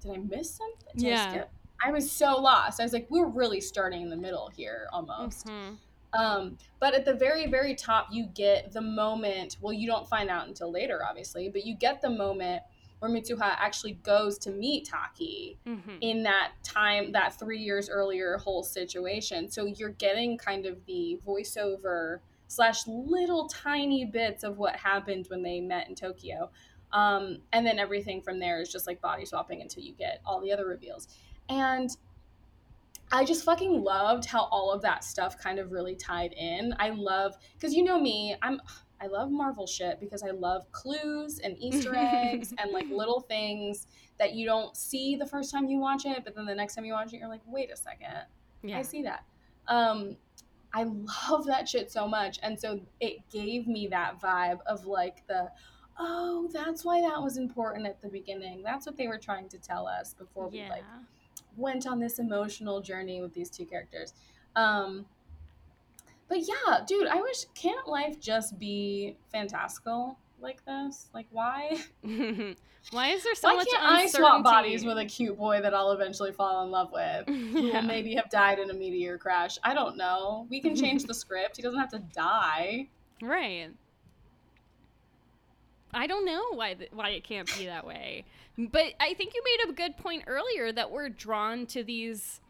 [0.00, 0.94] did I miss something?
[0.96, 1.30] Did I Yeah.
[1.30, 1.50] skip?
[1.84, 2.80] I was so lost.
[2.80, 5.46] I was like, we're really starting in the middle here almost.
[5.46, 5.76] Mhm.
[6.16, 9.56] Um, but at the very, very top, you get the moment.
[9.60, 12.62] Well, you don't find out until later, obviously, but you get the moment
[12.98, 15.98] where Mitsuha actually goes to meet Taki Mhm.
[16.00, 19.50] in that time, that three years earlier whole situation.
[19.50, 25.42] So you're getting kind of the voiceover slash little tiny bits of what happened when
[25.42, 26.50] they met in Tokyo.
[26.92, 30.40] Um, and then everything from there is just like body swapping until you get all
[30.40, 31.08] the other reveals.
[31.48, 31.90] And
[33.12, 36.74] I just fucking loved how all of that stuff kind of really tied in.
[36.78, 38.60] I love because you know me, I'm
[39.00, 43.86] I love Marvel shit because I love clues and Easter eggs and like little things
[44.18, 46.84] that you don't see the first time you watch it, but then the next time
[46.86, 48.24] you watch it, you're like, wait a second,
[48.62, 48.78] Yeah.
[48.78, 49.24] I see that.
[49.68, 50.16] Um,
[50.72, 55.26] I love that shit so much, and so it gave me that vibe of like
[55.26, 55.50] the,
[55.98, 58.62] oh, that's why that was important at the beginning.
[58.62, 60.70] That's what they were trying to tell us before we Yeah.
[60.70, 60.84] like
[61.56, 64.14] went on this emotional journey with these two characters.
[64.54, 65.06] Um,
[66.28, 71.08] but yeah, dude, I wish can't life just be fantastical like this?
[71.14, 71.78] Like why?
[72.92, 75.74] Why is there so why much can't I swap bodies with a cute boy that
[75.74, 77.26] I'll eventually fall in love with?
[77.52, 77.80] Who Yeah.
[77.80, 79.58] will maybe have died in a meteor crash?
[79.64, 80.46] I don't know.
[80.48, 81.56] We can change the script.
[81.56, 82.86] He doesn't have to die.
[83.20, 83.70] Right.
[85.92, 88.24] I don't know why th- why it can't be that way.
[88.58, 92.40] But I think you made a good point earlier that we're drawn to these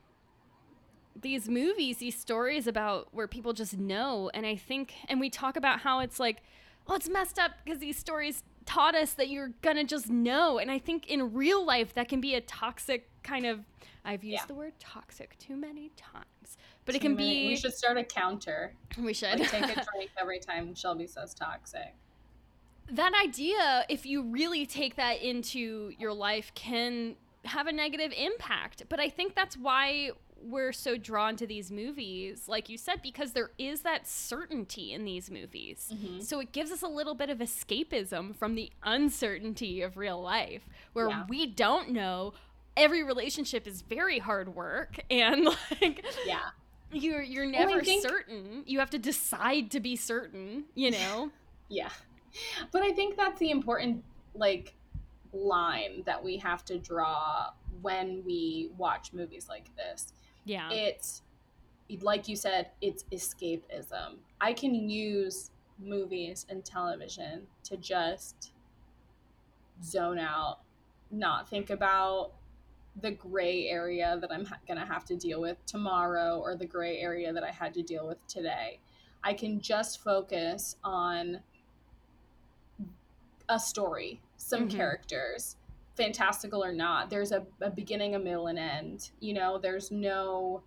[1.21, 5.57] these movies, these stories about where people just know and I think and we talk
[5.57, 6.43] about how it's like
[6.89, 10.59] oh it's messed up because these stories taught us that you're going to just know
[10.59, 13.61] and I think in real life that can be a toxic kind of
[14.05, 14.47] I've used Yeah.
[14.47, 16.59] the word toxic too many times.
[16.85, 18.75] But it can many- be We should start a counter.
[18.99, 21.95] we should Like take a drink every time Shelby says toxic.
[22.91, 28.85] That idea, if you really take that into your life, can have a negative impact.
[28.89, 30.11] But I think that's why
[30.43, 35.05] we're so drawn to these movies, like you said, because there is that certainty in
[35.05, 35.91] these movies.
[35.95, 36.23] Mhm.
[36.23, 40.63] So it gives us a little bit of escapism from the uncertainty of real life,
[40.93, 41.25] where Yeah.
[41.29, 42.35] we don't know.
[42.77, 45.45] Every relationship is very hard work, and
[45.81, 46.51] like Yeah.
[46.93, 48.63] you're you're Well, never think- certain.
[48.67, 50.67] You have to decide to be certain.
[50.75, 51.31] You know.
[51.69, 51.91] Yeah.
[52.73, 54.75] But I think that's the important like
[55.33, 57.51] line that we have to draw
[57.83, 60.13] when we watch movies like this.
[60.45, 60.71] Yeah.
[60.71, 61.23] It's
[62.01, 64.17] like you said, it's escapism.
[64.41, 68.53] I can use movies and television to just
[69.83, 70.61] zone out,
[71.11, 72.33] not think about
[73.03, 76.67] the gray area that I'm ha- going to have to deal with tomorrow or the
[76.67, 78.81] gray area that I had to deal with today.
[79.23, 81.41] I can just focus on
[83.49, 84.77] a story, some Mhm.
[84.77, 85.57] characters,
[85.97, 87.09] fantastical or not.
[87.11, 89.11] There's a, a beginning, a middle, and end.
[89.21, 90.63] You know, there's no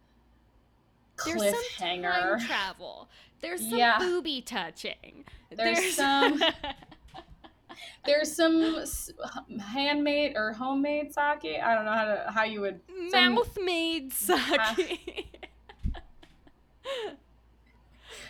[1.25, 2.11] There's some cliffhanger.
[2.38, 3.09] time travel.
[3.41, 3.97] There's some Yeah.
[3.99, 5.25] booby touching.
[5.51, 6.41] There's some-
[8.05, 8.84] There's some
[9.59, 11.61] handmade or homemade sake.
[11.61, 15.38] I don't know how to how you would some- mouth made sake.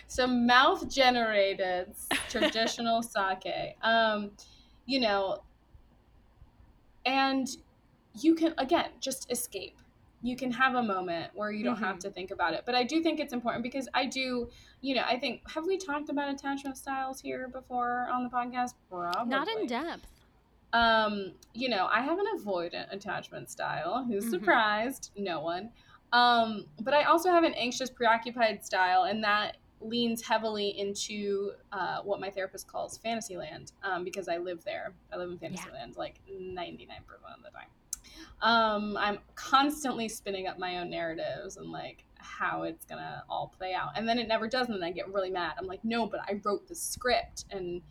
[0.06, 1.94] some mouth generated
[2.30, 3.76] traditional sake.
[3.82, 4.30] Um,
[4.86, 5.42] you know,
[7.04, 7.48] and
[8.20, 9.76] you can again just escape.
[10.22, 12.00] You can have a moment where you don't have Mhm.
[12.00, 12.64] to think about it.
[12.66, 14.50] But I do think it's important because I do,
[14.82, 18.74] you know, I think have we talked about attachment styles here before on the podcast?
[18.90, 19.30] Probably.
[19.30, 20.06] Not in depth.
[20.74, 24.04] Um, you know, I have an avoidant attachment style.
[24.04, 24.30] Who's Mhm.
[24.30, 25.10] surprised?
[25.16, 25.72] No one.
[26.12, 32.00] Um, but I also have an anxious, preoccupied style, and that leans heavily into uh,
[32.02, 34.92] what my therapist calls Fantasyland, um, because I live there.
[35.12, 37.68] I live in Fantasyland like ninety nine percent of the time.
[38.42, 43.74] Um, I'm constantly spinning up my own narratives and like how it's gonna all play
[43.74, 45.54] out, and then it never does, and then I get really mad.
[45.58, 47.82] I'm like, no, but I wrote the script, and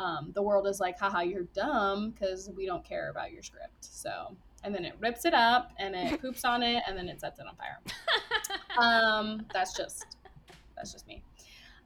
[0.00, 3.84] um, the world is like, haha, you're dumb because we don't care about your script.
[3.84, 7.20] So, and then it rips it up and it poops on it and then it
[7.20, 7.78] sets it on fire.
[8.78, 10.06] Um, that's just,
[10.80, 11.22] that's just me.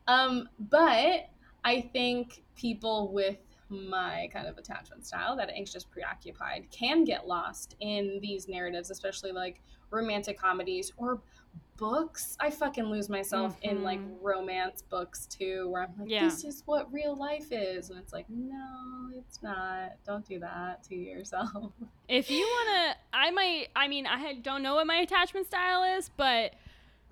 [0.07, 1.29] Um, but
[1.65, 3.39] I think people with
[3.69, 9.33] my kind of attachment style, that anxious, preoccupied, can get lost in these narratives, especially
[9.33, 11.21] like romantic comedies or
[11.77, 12.37] books.
[12.39, 14.19] I fucking lose myself in like Mhm.
[14.21, 16.25] romance books too, where I'm like, Yeah.
[16.29, 17.91] this is what real life is.
[17.91, 19.93] And it's like, no, it's not.
[20.05, 21.73] Don't do that to yourself.
[22.07, 23.69] If you wanna, I might.
[23.75, 26.53] I mean, I don't know what my attachment style is, but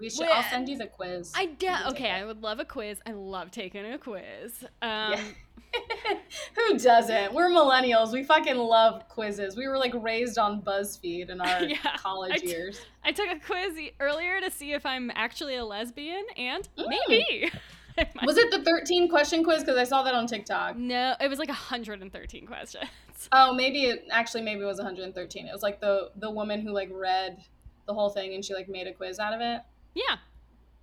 [0.02, 1.32] We should, I'll send you the quiz.
[1.36, 2.10] I de- okay.
[2.10, 2.98] I would love a quiz.
[3.06, 4.64] I love taking a quiz.
[4.82, 5.14] Um,
[6.56, 7.32] Who doesn't?
[7.32, 8.12] We're millennials.
[8.12, 9.56] We fucking love quizzes.
[9.56, 12.80] We were like raised on BuzzFeed in our Yeah, college t- years.
[13.04, 16.86] I took a quiz earlier to see if I'm actually a lesbian, and Mm.
[17.08, 17.52] maybe.
[18.26, 19.60] Was it the 13 question quiz?
[19.62, 20.76] Because I saw that on TikTok.
[20.76, 22.88] No, it was like 113 questions.
[23.30, 25.46] Oh, maybe it actually maybe it was 113.
[25.46, 27.38] It was like the the woman who like read
[27.86, 29.60] the whole thing and she like made a quiz out of it.
[29.94, 30.16] Yeah,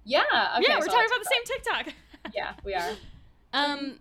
[0.03, 0.21] Yeah.
[0.57, 1.93] Okay, yeah, we're saw talking about the same TikTok.
[2.35, 2.91] Yeah, we are.
[3.53, 3.97] Um,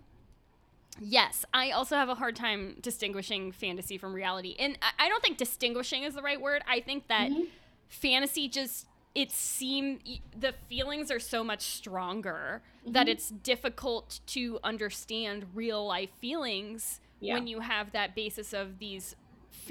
[0.99, 5.37] yes, I also have a hard time distinguishing fantasy from reality, and I, don't think
[5.37, 6.61] distinguishing is the right word.
[6.67, 7.47] I think that Mhm.
[7.87, 8.85] fantasy just
[9.15, 9.99] it seem
[10.37, 13.11] the feelings are so much stronger that Mhm.
[13.11, 17.33] it's difficult to understand real life feelings Yeah.
[17.33, 19.15] when you have that basis of these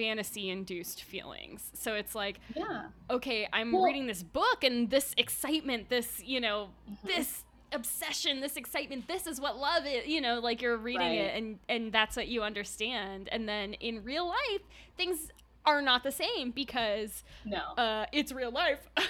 [0.02, 1.70] fantasy induced feelings.
[1.74, 2.86] So it's like, Yeah.
[3.10, 7.02] okay, I'm Well- reading this book and this excitement, this, you know, Mhm.
[7.02, 11.34] this obsession, this excitement, this is what love is, you know, like you're reading it
[11.36, 13.28] and and that's what you understand.
[13.32, 14.62] And then in real life,
[14.96, 15.30] things
[15.66, 17.58] are not the same because No.
[17.84, 18.88] uh it's real life.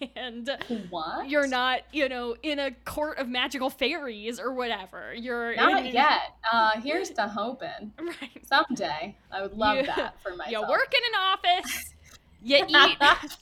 [0.16, 0.50] and
[0.90, 1.28] what?
[1.28, 5.14] you're not, you know, in a court of magical fairies or whatever.
[5.14, 6.36] You're Not in, yet.
[6.52, 7.92] Uh, here's to hoping.
[7.98, 8.46] Right.
[8.46, 9.16] Someday.
[9.30, 10.50] I would love You- that for myself.
[10.50, 11.20] You work in an
[11.60, 11.94] office.
[12.42, 12.98] You eat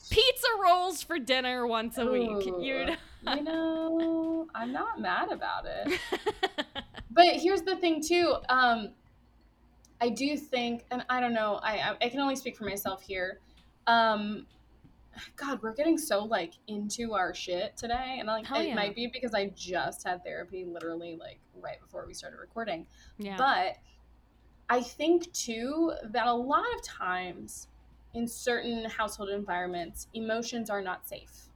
[0.09, 2.29] pizza rolls for dinner once a week.
[2.47, 2.61] Ooh.
[2.61, 2.95] You
[3.35, 5.99] you know, I'm not mad about it.
[7.11, 8.35] But here's the thing too.
[8.49, 8.89] Um,
[9.99, 11.59] I do think, and I don't know.
[11.63, 13.39] I I- I can only speak for myself here.
[13.87, 14.45] Um,
[15.35, 18.75] God, we're getting so like into our shit today, and I like Hell it yeah.
[18.75, 22.85] might be because I just had therapy literally like right before we started recording.
[23.17, 23.37] yeah.
[23.37, 23.77] But
[24.69, 27.67] I think too that a lot of times
[28.13, 31.47] in certain household environments, emotions are not safe.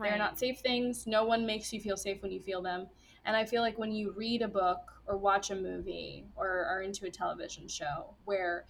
[0.00, 1.06] They're not safe things.
[1.06, 2.86] No one makes you feel safe when you feel them.
[3.24, 6.82] And I feel like when you read a book or watch a movie or are
[6.82, 8.64] into a television show where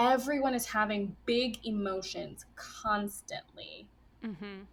[0.00, 3.86] everyone is having big emotions constantly.
[4.24, 4.64] Mm-hmm.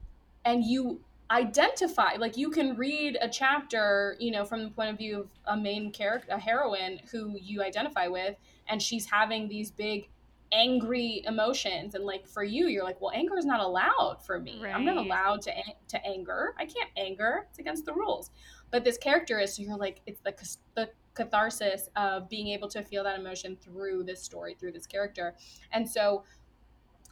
[0.43, 0.99] and you
[1.32, 5.28] identify like you can read a chapter you know from the point of view of
[5.45, 8.36] a main character a heroine who you identify with
[8.67, 10.09] and she's having these big
[10.51, 11.95] angry emotions.
[11.95, 14.61] And like for you you're like well anger is not allowed for me.
[14.73, 15.51] I'm not allowed to
[15.89, 16.53] to anger.
[16.57, 17.47] I can't anger.
[17.49, 18.32] It's against the rules.
[18.71, 20.34] But this character is so you're like it's the
[20.75, 25.36] the catharsis of being able to feel that emotion through this story through this character
[25.74, 26.24] and so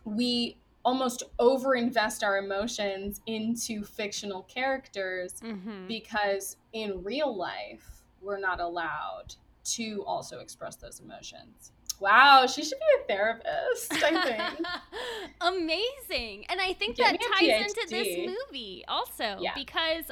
[0.05, 5.87] we almost overinvest our emotions into fictional characters Mm-hmm.
[5.87, 11.71] because in real life we're not allowed to also express those emotions.
[11.99, 14.67] Wow, she should be a therapist, I think.
[15.41, 16.45] Amazing.
[16.49, 19.53] And I think Get that ties into this movie also Yeah.
[19.55, 20.05] because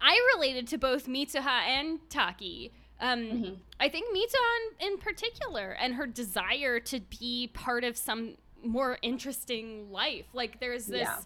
[0.00, 2.72] I related to both Mitsuha and Taki.
[3.02, 3.58] Um, Mhm.
[3.80, 8.96] I think Mitsuha in, in particular and her desire to be part of some more
[9.02, 10.26] interesting life.
[10.32, 11.18] Like there's this Yeah.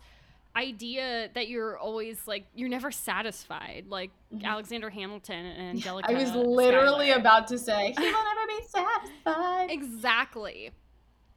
[0.57, 3.85] idea that you're always like you're never satisfied.
[3.91, 4.43] Like Mhm.
[4.45, 6.11] Alexander Hamilton and Angelica.
[6.11, 9.71] I was literally about to say, he will never be satisfied.
[9.71, 10.73] exactly.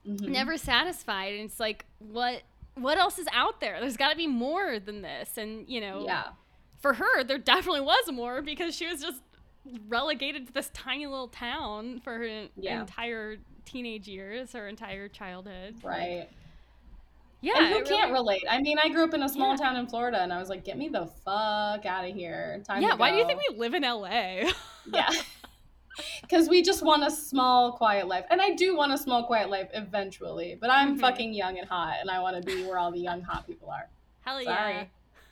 [0.07, 0.29] Mhm.
[0.29, 2.43] never satisfied and it's like what
[2.75, 6.05] what else is out there there's got to be more than this and you know
[6.05, 6.29] Yeah.
[6.81, 9.21] for her there definitely was more because she was just
[9.87, 12.81] relegated to this tiny little town for her Yeah.
[12.81, 16.27] entire teenage years her entire childhood Right.
[17.41, 18.43] yeah and who can't really- relate?
[18.49, 19.57] I mean, I grew up in a small Yeah.
[19.57, 22.81] town in Florida, and I was like, "Get me the fuck out of here!" Time
[22.81, 24.07] yeah why do you think we live in la
[24.91, 25.09] Yeah.
[26.21, 28.23] Because we just want a small, quiet life.
[28.29, 30.55] And I do want a small, quiet life eventually.
[30.55, 31.01] But I'm Mhm.
[31.01, 33.69] fucking young and hot, and I want to be where all the young, hot people
[33.69, 33.89] are.
[34.21, 34.73] hell Sorry.
[34.73, 34.85] yeah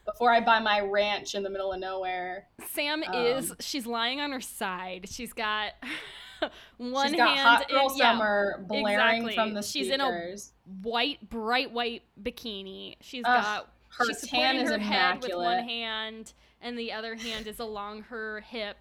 [0.08, 2.48] Before I buy my ranch in the middle of nowhere.
[2.72, 5.74] sam is Um, she's lying on her side she's got
[6.78, 9.36] one She's got hand Hot Girl in, yeah, Summer blaring exactly.
[9.36, 10.36] from the She's in a-
[10.82, 12.96] white, bright white bikini.
[13.02, 17.16] She's Ugh, got Her she's tan is her head with one hand, and the other
[17.16, 18.78] hand is along her hip.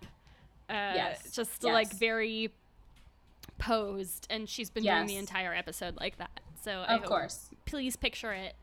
[0.69, 2.53] Uh, Yes, just like very
[3.59, 6.41] posed, and she's been doing the entire episode like that.
[6.63, 7.51] So I Of hope- course.
[7.65, 8.55] please picture it,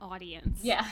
[0.00, 0.60] audience.
[0.62, 0.86] Yeah.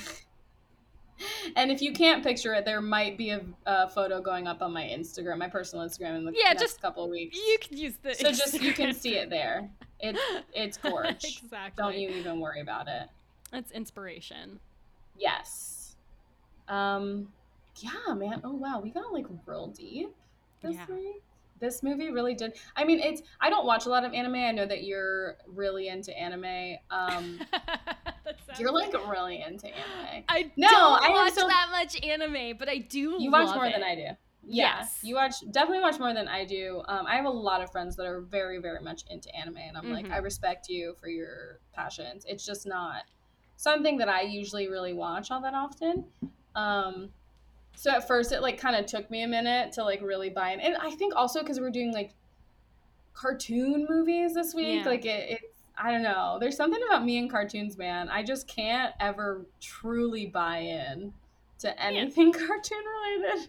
[1.56, 4.72] And if you can't picture it, there might be a, a photo going up on
[4.72, 7.36] my Instagram, my personal Instagram, in the Yeah, next just- couple of weeks.
[7.36, 9.68] you can use the so just you can see it there.
[10.00, 10.20] It's
[10.52, 11.24] it's gorge.
[11.24, 11.82] exactly.
[11.82, 13.08] Don't you even worry about it.
[13.54, 14.58] It's inspiration.
[15.18, 15.94] Yes.
[16.68, 17.28] Um
[17.78, 18.40] yeah, man.
[18.44, 20.14] Oh wow, we got like real deep
[20.62, 20.86] this Yeah.
[20.94, 21.22] week.
[21.60, 22.54] This movie really did.
[22.76, 24.34] I mean, it's I don't watch a lot of anime.
[24.34, 26.76] I know that you're really into anime.
[26.90, 27.40] Um
[28.58, 30.24] you're like really into anime.
[30.28, 33.16] I No, don't I watch so- that much anime, but I do.
[33.18, 33.72] You watch more it.
[33.72, 34.00] than I do.
[34.46, 34.98] Yeah, Yes.
[35.02, 36.82] you watch definitely watch more than I do.
[36.86, 39.76] Um, I have a lot of friends that are very, very much into anime, and
[39.76, 40.12] I'm like, Mhm.
[40.12, 42.26] I respect you for your passions.
[42.28, 43.04] It's just not
[43.56, 46.04] something that I usually really watch all that often.
[46.54, 47.10] Um,
[47.74, 50.50] so at first, it like kind of took me a minute to like really buy
[50.52, 52.12] in, and I think also because we're doing like
[53.14, 54.90] cartoon movies this week, Yeah.
[54.90, 56.38] like it, it's I don't know.
[56.40, 58.08] There's something about me and cartoons, man.
[58.08, 61.12] I just can't ever truly buy in
[61.60, 63.48] to anything cartoon related.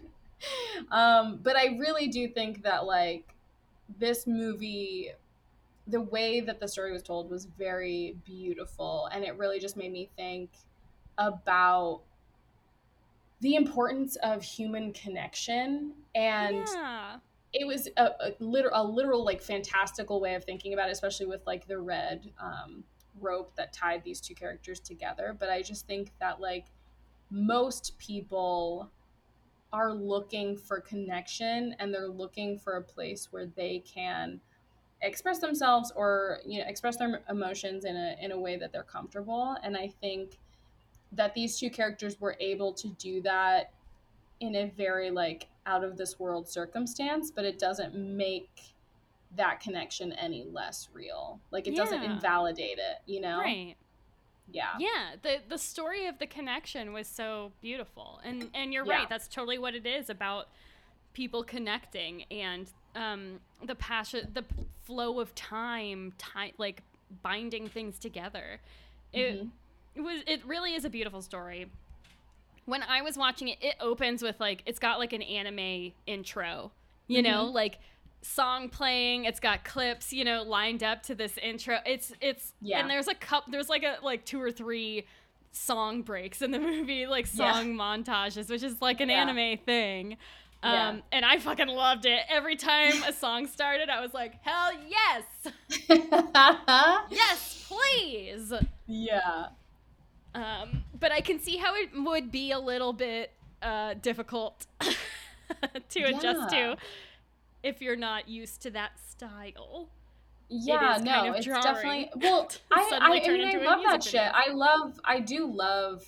[0.90, 3.34] Um, but I really do think that like
[3.98, 5.12] this movie,
[5.86, 9.92] the way that the story was told was very beautiful, and it really just made
[9.92, 10.50] me think
[11.18, 12.02] about
[13.40, 17.16] the importance of human connection and yeah.
[17.58, 21.26] It was a, a literal, a literal like fantastical way of thinking about it, especially
[21.26, 22.84] with like the red um,
[23.18, 25.34] rope that tied these two characters together.
[25.38, 26.66] But I just think that like
[27.30, 28.90] most people
[29.72, 34.38] are looking for connection and they're looking for a place where they can
[35.02, 38.82] express themselves or you know express their emotions in a in a way that they're
[38.82, 40.38] comfortable and i think
[41.12, 43.74] that these two characters were able to do that
[44.40, 48.48] in a very like out of this world circumstance but it doesn't make
[49.36, 53.74] that connection any less real like it doesn't invalidate it you know Right.
[54.50, 55.16] yeah Yeah.
[55.22, 58.98] The the story of the connection was so beautiful, and and you're Yeah.
[58.98, 59.08] right.
[59.08, 60.48] That's totally what it is about
[61.12, 64.44] people connecting and um the passion, the
[64.84, 66.82] flow of time, time like
[67.22, 68.60] binding things together.
[69.12, 69.50] It, Mhm.
[69.96, 70.22] it was.
[70.26, 71.66] It really is a beautiful story.
[72.66, 76.70] When I was watching it, it opens with like it's got like an anime intro.
[77.08, 77.54] You know, Mm-hmm.
[77.54, 77.78] like
[78.22, 82.80] song playing it's got clips you know lined up to this intro it's it's Yeah.
[82.80, 85.06] and there's a cup there's like a like two or three
[85.52, 87.52] song breaks in the movie like Yeah.
[87.52, 89.20] song montages which is like an Yeah.
[89.22, 90.16] anime thing
[90.64, 90.96] um Yeah.
[91.12, 95.52] and i fucking loved it every time a song started i was like hell yes
[97.10, 98.52] yes please
[98.88, 99.46] yeah
[100.34, 103.32] um but i can see how it would be a little bit
[103.62, 104.66] uh difficult
[105.88, 106.74] to adjust Yeah.
[106.74, 106.76] to
[107.62, 109.88] if you're not used to that style
[110.48, 114.12] yeah no kind of it's definitely well I, I, I mean i love that shit
[114.12, 114.30] video.
[114.32, 116.04] i love i do love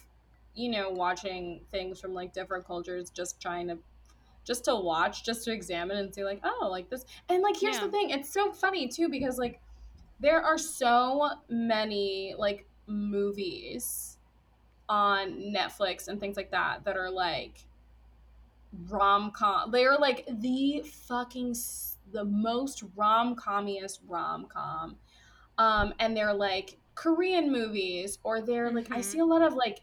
[0.55, 3.79] you know watching things from like different cultures just trying to
[4.45, 7.77] just to watch just to examine and see like oh like this and like here's
[7.79, 7.87] Yeah.
[7.87, 9.61] the thing it's so funny too because like
[10.21, 14.18] there are so many like movies
[14.89, 17.65] on Netflix and things like that that are like
[18.89, 19.71] rom com.
[19.71, 24.97] They are like the fucking s- the most rom commiest rom com,
[25.59, 29.05] um, and they're like Korean movies or they're like I Mhm.
[29.05, 29.83] see a lot of like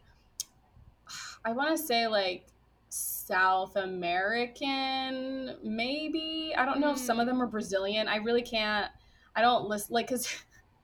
[1.43, 2.47] I want to say like
[2.89, 6.53] South American, maybe.
[6.57, 8.07] I don't know if some of them are Brazilian.
[8.07, 8.91] I really can't.
[9.35, 10.27] I don't listen like because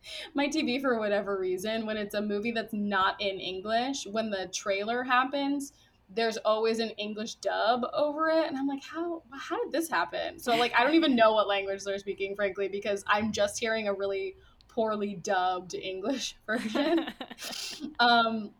[0.33, 4.49] my TV for whatever reason when it's a movie that's not in English when the
[4.53, 5.73] trailer happens.
[6.13, 10.39] There's always an English dub over it, and I'm like, how how did this happen?
[10.39, 13.87] So like, I don't even know what language they're speaking, frankly, because I'm just hearing
[13.87, 14.35] a really
[14.67, 17.05] poorly dubbed English version.
[17.99, 18.51] um,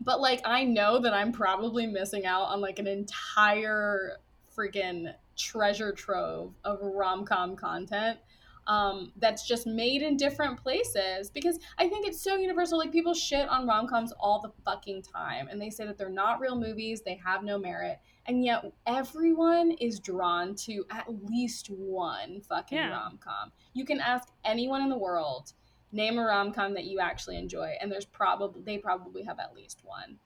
[0.00, 4.18] but like I know that I'm probably missing out on like an entire
[4.56, 8.18] freaking treasure trove of rom com content
[8.66, 12.78] um, that's just made in different places because I think it's so universal.
[12.78, 16.08] Like people shit on rom coms all the fucking time and they say that they're
[16.08, 21.68] not real movies, they have no merit, and yet everyone is drawn to at least
[21.68, 22.90] one fucking Yeah.
[22.90, 23.52] rom com.
[23.74, 25.52] You can ask anyone in the world
[25.92, 29.80] name a rom-com that you actually enjoy and there's probably they probably have at least
[29.84, 30.18] one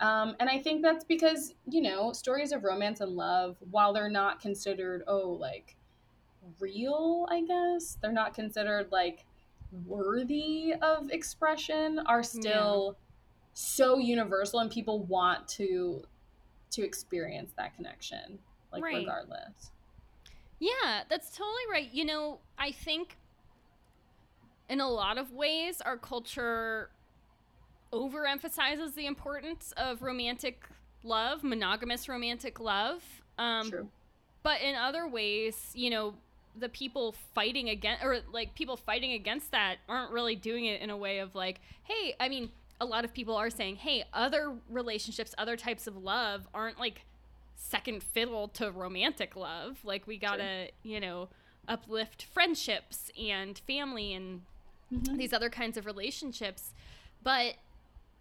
[0.00, 4.10] um, and i think that's because you know stories of romance and love while they're
[4.10, 5.76] not considered oh like
[6.60, 9.24] real i guess they're not considered like
[9.86, 12.96] worthy of expression are still
[13.54, 16.02] so universal and people want to
[16.70, 18.38] to experience that connection
[18.72, 18.96] like Right.
[18.96, 19.70] regardless
[20.60, 21.92] Yeah, that's totally right.
[21.92, 23.18] You know, I think
[24.68, 26.90] in a lot of ways our culture
[27.92, 30.64] overemphasizes the importance of romantic
[31.02, 33.02] love, monogamous romantic love.
[33.38, 33.88] Um, true
[34.44, 36.14] but in other ways, you know,
[36.58, 40.90] the people fighting against or like people fighting against that aren't really doing it in
[40.90, 42.50] a way of like, hey, I mean,
[42.80, 47.02] a lot of people are saying, hey, other relationships, other types of love aren't like
[47.56, 49.78] second fiddle to romantic love.
[49.84, 51.28] Like we got to, you know,
[51.66, 54.42] uplift friendships and family and
[54.92, 55.16] Mhm.
[55.16, 56.72] these other kinds of relationships.
[57.22, 57.54] But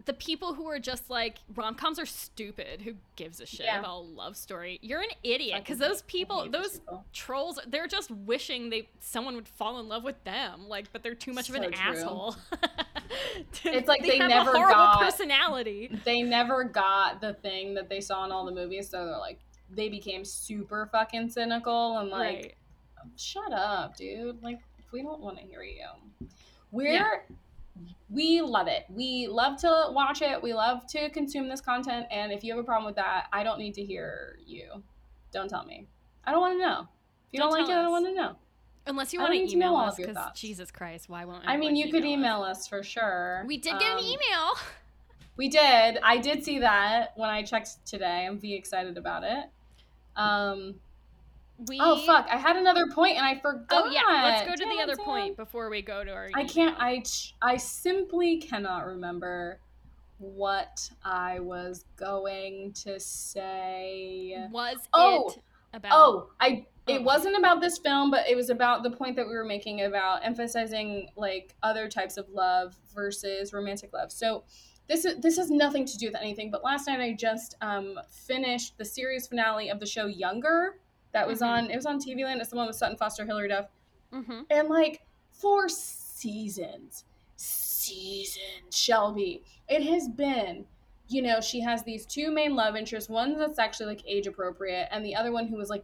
[0.06, 2.82] the people who are just like rom coms are stupid.
[2.82, 3.80] Who gives a shit Yeah.
[3.80, 4.80] about a love story?
[4.82, 7.06] You're an idiot because those people, those people.
[7.14, 10.68] trolls, they're just wishing they someone would fall in love with them.
[10.68, 11.72] Like, but they're too much of an true.
[11.74, 12.36] asshole.
[13.66, 16.00] It's like they have never a horrible got- personality.
[16.04, 19.40] they never got the thing that they saw in all the movies, so they're like
[19.70, 22.54] they became super fucking cynical and like right.
[23.18, 24.42] shut up, dude.
[24.44, 24.60] Like
[24.92, 25.86] we don't want to hear you.
[26.72, 27.10] We're Yeah.
[28.14, 28.86] We love it.
[28.90, 30.42] We love to watch it.
[30.42, 32.06] We love to consume this content.
[32.12, 34.84] And if you have a problem with that, I don't need to hear you.
[35.32, 35.88] Don't tell me.
[36.24, 36.82] I don't want to know.
[36.82, 36.88] If
[37.34, 38.36] you don't, Don't like it, I don't want to know.
[38.86, 40.18] Unless you want to need to know email us, because.
[40.36, 41.44] Jesus Christ, why won't?
[41.48, 42.08] I mean, anyone you could us?
[42.10, 43.44] email us for sure.
[43.48, 44.54] We did get Um, an email.
[45.36, 45.98] We did.
[46.04, 48.28] I did see that when I checked today.
[48.28, 49.46] I'm V excited about it.
[50.16, 50.76] Um.
[51.58, 52.28] We Oh fuck!
[52.32, 53.66] I had another point and I forgot.
[53.72, 56.30] Oh yeah, let's go to Damn the other point before we go to our.
[56.34, 56.76] I can't.
[56.80, 57.04] I
[57.42, 59.60] I simply cannot remember
[60.18, 64.48] what I was going to say.
[64.52, 65.30] was Oh!
[65.30, 65.42] it
[65.74, 65.92] about?
[65.94, 66.66] Oh, I.
[66.86, 69.84] It wasn't about this film, but it was about the point that we were making
[69.84, 74.12] about emphasizing like other types of love versus romantic love.
[74.12, 74.44] So
[74.90, 76.52] this is this has nothing to do with anything.
[76.52, 80.80] But last night I just um, finished the series finale of the show Younger.
[81.14, 81.48] That was Mhm.
[81.48, 81.72] on.
[81.72, 82.42] It was on TV Land.
[82.42, 83.68] It's the one with Sutton Foster, Hilary Duff.
[84.12, 85.02] hmm and like
[85.32, 87.04] for seasons
[87.36, 88.40] seasons
[88.72, 90.66] shelby it has been
[91.08, 94.88] you know she has these two main love interests one that's actually like age appropriate
[94.92, 95.84] and the other one who was like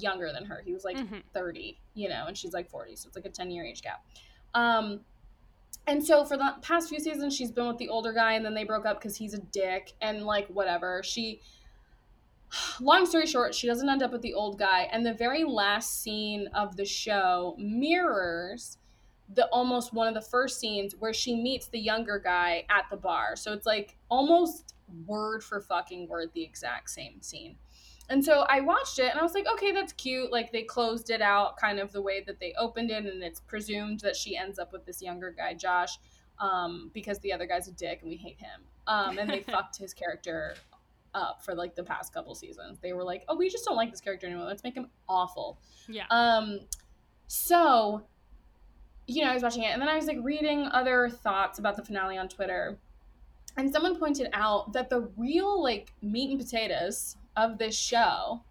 [0.00, 1.22] younger than her he was like Mhm.
[1.34, 4.02] 30 you know and she's like 40 so it's like a 10 year age gap
[4.54, 5.04] um
[5.86, 8.54] and so for the past few seasons she's been with the older guy and then
[8.54, 11.40] they broke up because he's a dick and like whatever she
[12.80, 16.02] long story short she doesn't end up with the old guy and the very last
[16.02, 18.78] scene of the show mirrors
[19.34, 22.96] the almost one of the first scenes where she meets the younger guy at the
[22.96, 23.34] bar.
[23.34, 24.74] So it's like almost
[25.04, 27.56] word for fucking word the exact same scene.
[28.08, 30.30] And so i watched it and i was like okay that's cute.
[30.30, 33.40] Like they closed it out kind of the way that they opened it and it's
[33.40, 35.98] presumed that she ends up with this younger guy josh
[36.38, 38.60] um, because the other guy's a dick and we hate him.
[38.86, 40.54] Um, and they fucked his character
[41.16, 42.78] up for like the past couple seasons.
[42.80, 44.46] They were like, "Oh, we just don't like this character anymore.
[44.46, 45.58] Let's make him awful."
[45.88, 46.04] Yeah.
[46.10, 46.60] Um,
[47.26, 48.02] so,
[49.08, 51.76] you know, I was watching it, and then I was like reading other thoughts about
[51.76, 52.78] the finale on Twitter,
[53.56, 58.42] and someone pointed out that the real like meat and potatoes of this show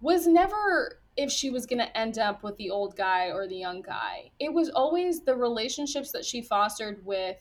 [0.00, 3.56] was never if she was going to end up with the old guy or the
[3.56, 4.30] young guy.
[4.38, 7.36] It was always the relationships that she fostered with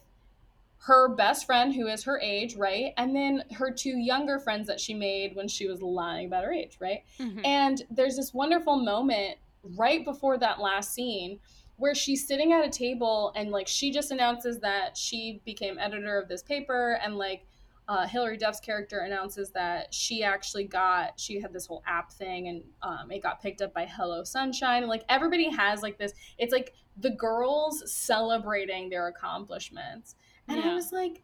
[0.80, 2.94] her best friend who is her age, right?
[2.98, 6.54] And then her two younger friends that she made when she was lying about her
[6.54, 7.04] age, right?
[7.20, 7.46] Mhm.
[7.46, 9.38] And there's this wonderful moment
[9.76, 11.40] right before that last scene
[11.76, 16.18] where she's sitting at a table and like she just announces that she became editor
[16.18, 17.46] of this paper and like
[17.90, 22.48] uh, Hilary Duff's character announces that she actually got she had this whole app thing
[22.48, 26.14] and um, it got picked up by Hello Sunshine and like everybody has like this
[26.38, 30.16] it's like the girls celebrating their accomplishments
[30.50, 31.22] and I was like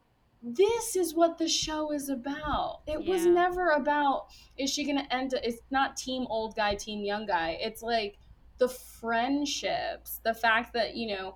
[0.48, 2.82] this is what the show is about.
[2.86, 7.26] It was never about is she gonna end it's not team old guy team young
[7.26, 7.58] guy.
[7.60, 8.18] It's like
[8.58, 11.36] the friendships the fact that you know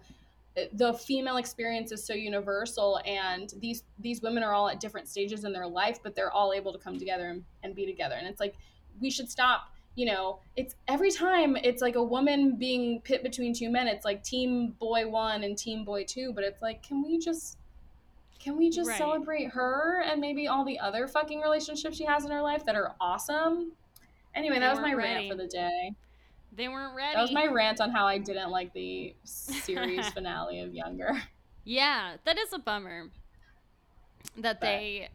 [0.57, 5.07] eh, the female experience is so universal and these these women are all at different
[5.07, 8.15] stages in their life but they're all able to come together and, and be together.
[8.15, 8.55] And it's like
[9.01, 13.53] we should stop you know it's every time it's like a woman being pit between
[13.53, 17.03] two men it's like team boy one and team boy two but it's like can
[17.03, 17.57] we just
[18.39, 18.97] can we just Right.
[18.97, 22.75] celebrate her and maybe all the other fucking relationships she has in her life that
[22.75, 23.73] are awesome
[24.33, 25.27] anyway They that was my ready.
[25.27, 25.93] rant for the day
[26.53, 27.15] They weren't ready.
[27.15, 31.21] that was my rant on how i didn't like the series finale of younger
[31.65, 33.09] Yeah, that is a bummer.
[34.37, 35.09] That But- they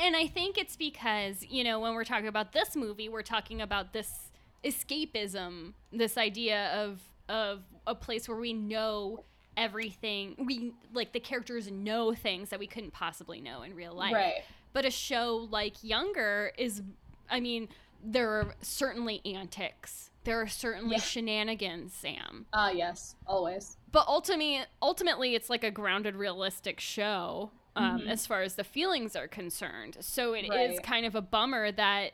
[0.00, 3.60] and I think it's because, you know, when we're talking about this movie, we're talking
[3.60, 4.30] about this
[4.62, 9.24] escapism, this idea of of a place where we know
[9.56, 10.34] everything.
[10.38, 14.12] We like the characters know things that we couldn't possibly know in real life.
[14.14, 14.42] right
[14.72, 16.82] But a show like Younger is,
[17.30, 17.68] I mean,
[18.04, 20.10] there are certainly antics.
[20.24, 21.02] There are certainly Yeah.
[21.02, 22.46] shenanigans, Sam.
[22.52, 23.76] Ah, yes, always.
[23.92, 28.08] But ultimately, ultimately, it's like a grounded, realistic show um, Mhm.
[28.08, 29.98] as far as the feelings are concerned.
[30.00, 30.82] So it is Right.
[30.82, 32.12] kind of a bummer that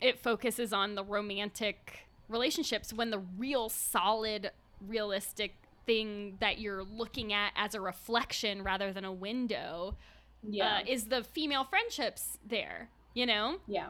[0.00, 5.56] it focuses on the romantic relationships when the real solid, realistic
[5.86, 9.96] thing that you're looking at as a reflection rather than a window
[10.42, 13.58] Yeah, uh, is the female friendships there, you know?
[13.66, 13.88] yeah,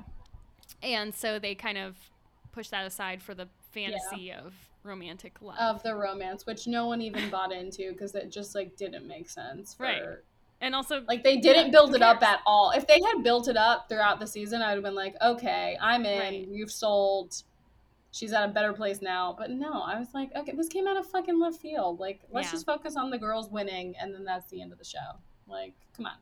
[0.82, 1.96] And so they kind of
[2.52, 5.56] push that aside for the fantasy of romantic love.
[5.58, 9.28] of the romance, which no one even bought into because it just like didn't make
[9.30, 9.74] sense.
[9.74, 10.02] For, Right.
[10.60, 12.70] and also, Like they didn't build it up at all.
[12.70, 15.76] If they had built it up throughout the season, I would have been like, okay,
[15.80, 16.18] I'm in.
[16.18, 16.48] Right.
[16.48, 17.42] You've sold.
[18.14, 19.34] She's at a better place now.
[19.36, 21.98] But no, I was like, okay, this came out of fucking left field.
[21.98, 22.52] Like, let's Yeah.
[22.52, 25.18] just focus on the girls winning, and then that's the end of the show.
[25.48, 26.12] Like, come on.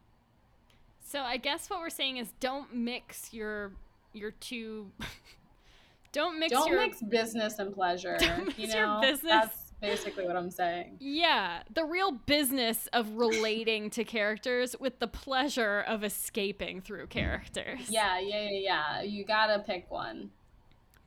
[1.05, 3.73] So I guess what we're saying is don't mix your
[4.15, 4.91] your two
[6.13, 8.17] don't mix Don't your mix business and pleasure.
[8.21, 10.97] Don't mix you your know, business- that's basically what I'm saying.
[11.01, 17.91] yeah, the real business of relating to characters with the pleasure of escaping through characters.
[17.91, 18.59] Yeah, yeah, yeah,
[18.99, 19.03] yeah.
[19.03, 20.31] You gotta pick one.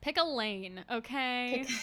[0.06, 1.64] Pick a lane, okay?
[1.66, 1.76] Pick-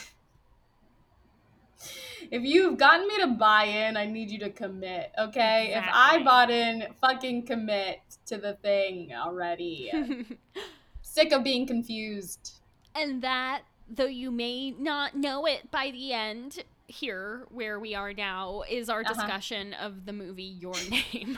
[2.31, 5.73] if you've gotten me to buy in, I need you to commit, okay?
[5.75, 9.91] If I bought in, fucking commit to the thing already.
[11.01, 12.61] Sick of being confused.
[12.95, 18.13] and that though you may not know it by the end here where we are
[18.13, 19.13] now is our Uh-huh.
[19.13, 21.37] discussion of the movie Your Name.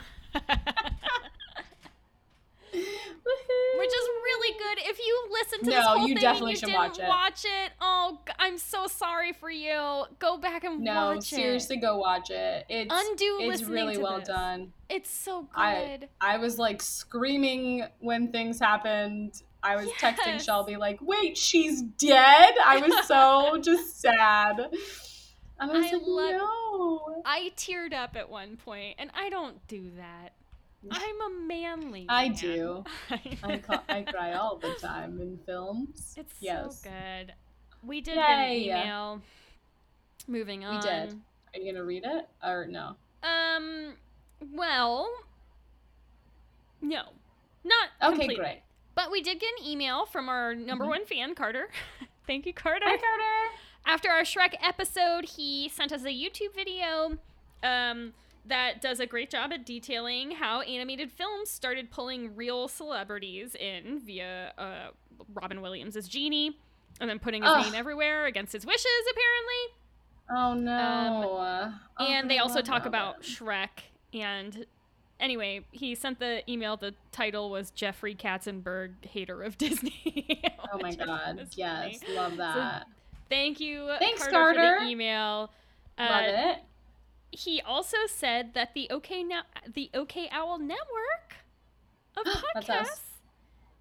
[2.76, 4.78] Which is really good.
[4.88, 7.08] If you listen to this whole you thing definitely and you didn't watch it.
[7.08, 10.04] watch it, oh, I'm so sorry for you.
[10.18, 11.36] Go back and No, watch it.
[11.36, 12.64] No, seriously, go watch it.
[12.68, 14.28] It's Undo it's really well this.
[14.28, 14.72] done.
[14.88, 15.50] It's so good.
[15.56, 19.42] I I was like screaming when things happened.
[19.62, 24.58] I was texting Shelby like, "Wait, she's dead." I was so just sad.
[25.58, 29.28] And I was I like, love- "No." I teared up at one point, and I
[29.30, 30.32] don't do that.
[30.90, 32.06] I'm a manly.
[32.08, 32.36] I man.
[32.38, 32.84] do.
[33.42, 36.14] I, ca- I cry all the time in films.
[36.16, 36.82] It's yes.
[36.82, 37.32] so good.
[37.82, 39.22] We did get an email.
[40.28, 40.76] Moving on.
[40.76, 41.20] We did.
[41.54, 42.96] Are you gonna read it or no?
[43.22, 43.94] Um.
[44.52, 45.10] Well.
[46.80, 47.02] No.
[47.64, 48.36] Not Okay, completely.
[48.36, 48.62] great.
[48.94, 50.88] But we did get an email from our number Mhm.
[50.88, 51.68] one fan, Carter.
[52.26, 52.84] Thank you, Carter.
[52.86, 53.54] Hi, Carter.
[53.84, 57.18] After our Shrek episode, he sent us a YouTube video
[57.62, 58.14] um,
[58.48, 64.00] that does a great job at detailing how animated films started pulling real celebrities in
[64.00, 64.88] via uh,
[65.34, 66.58] Robin Williams as Genie,
[67.00, 67.64] and then putting his Ugh.
[67.64, 69.74] name everywhere against his wishes, apparently.
[70.28, 71.72] Oh no.
[71.98, 73.22] Oh, and they also talk about Robin.
[73.22, 73.68] Shrek.
[74.12, 74.66] And
[75.20, 76.76] anyway, he sent the email.
[76.76, 80.42] The title was Jeffrey Katzenberg, hater of Disney.
[80.72, 81.48] Oh my which I thought god.
[81.54, 82.14] Yes, funny.
[82.16, 82.86] love that.
[83.28, 85.50] Thank you, Thanks, Carter, for the email.
[85.98, 86.58] love Uh, it.
[87.36, 91.34] He also said that the OK now the OK Owl network
[92.16, 92.24] of
[92.56, 93.20] podcasts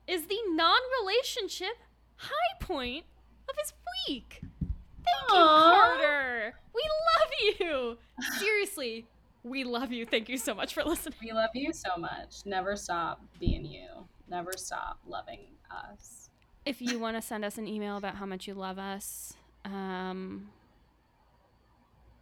[0.07, 1.77] is the non-relationship
[2.17, 3.05] high point
[3.49, 3.73] of his
[4.07, 4.41] week.
[4.61, 6.53] Thank you, Carter.
[6.73, 7.97] We love you.
[8.39, 9.05] Seriously,
[9.43, 10.05] We love you.
[10.05, 11.17] Thank you so much for listening.
[11.23, 12.45] We love you so much.
[12.45, 13.87] Never stop being you.
[14.27, 16.29] Never stop loving us.
[16.65, 19.33] If you want to send us an email about how much you love us,
[19.63, 20.49] um,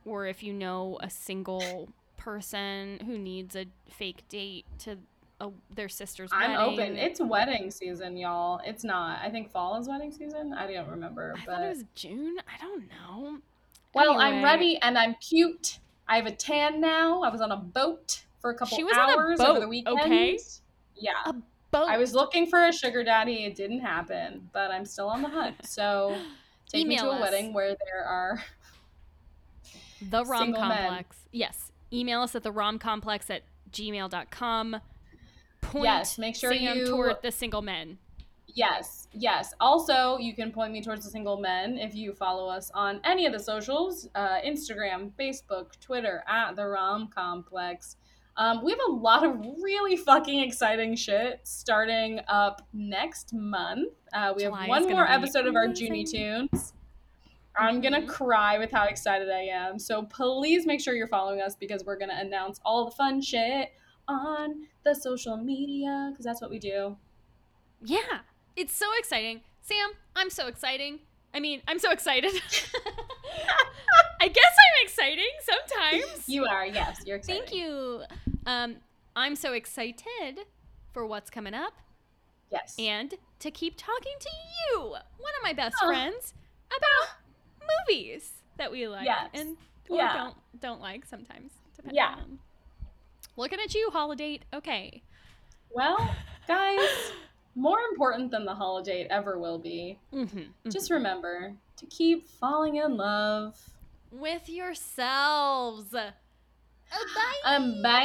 [0.06, 4.98] or if you know a single person who needs a fake date to
[5.42, 6.56] a, their sister's wedding.
[6.56, 6.94] I'm wedding.
[6.94, 6.98] open.
[6.98, 8.62] It's wedding season, y'all.
[8.66, 9.20] It's not.
[9.22, 10.54] I think fall is wedding season.
[10.54, 12.38] I don't remember, I but thought it was June.
[12.48, 13.40] I don't know.
[13.94, 15.80] well, I'm ready and I'm cute.
[16.08, 17.24] I have a tan now.
[17.24, 19.68] I was on a boat for a couple She was on a hours over the
[19.68, 20.00] weekend.
[20.02, 20.38] okay?
[20.96, 21.12] Yeah.
[21.26, 21.34] A
[21.72, 21.88] boat.
[21.90, 23.46] I was looking for a sugar daddy.
[23.46, 25.56] It didn't happen, but I'm still on the hunt.
[25.66, 26.16] So
[26.70, 27.22] take me Email to a us.
[27.22, 28.42] wedding where there are
[30.10, 31.18] The Rom Complex.
[31.32, 31.72] Yes.
[31.92, 34.78] Email us at the Rom Complex at gmail.com.
[35.62, 37.98] Point Yes, make sure Sam you- toward the single men.
[38.56, 39.54] Yes, yes.
[39.60, 43.26] Also, you can point me towards the single men if you follow us on any
[43.26, 47.96] of the socials uh, Instagram, Facebook, Twitter, at the Rom Complex.
[48.38, 53.94] Um, we have a lot of really fucking exciting shit starting up next month.
[54.12, 55.88] Uh, we July have one more episode of our amazing.
[55.88, 56.74] Junie Tunes.
[57.56, 58.08] I'm gonna Mhm.
[58.10, 59.78] cry with how excited I am.
[59.80, 63.74] So please make sure you're following us because we're gonna announce all the fun shit
[64.08, 66.98] on the social media because that's what we do.
[67.82, 68.22] Yeah.
[68.56, 69.42] It's so exciting.
[69.62, 71.00] Sam, I'm so exciting.
[71.34, 72.32] I mean, I'm so excited.
[74.20, 76.30] I guess I'm exciting sometimes.
[76.30, 77.40] You are, yes, you're excited.
[77.48, 78.04] Thank you.
[78.46, 78.78] Um,
[79.16, 80.40] I'm so excited
[80.92, 81.74] for what's coming up
[82.52, 82.76] Yes.
[82.80, 85.88] and to keep talking to you, one of my best Oh.
[85.88, 86.34] friends,
[86.70, 87.16] about
[87.88, 89.30] movies that we like yes.
[89.34, 89.58] and
[89.90, 90.14] or yeah.
[90.14, 91.52] don't don't like sometimes.
[91.76, 92.16] Depending yeah.
[92.16, 92.40] On.
[93.36, 94.40] Looking at you, holiday.
[94.54, 95.02] Okay.
[95.72, 95.98] Well,
[96.48, 97.12] guys,
[97.56, 99.98] more important than the holiday ever will be.
[100.14, 100.70] Mm-hmm, mm-hmm.
[100.70, 103.58] Just remember to keep falling in love
[104.12, 105.90] with yourselves.
[105.92, 106.12] Bye.
[107.46, 108.00] Um, bye.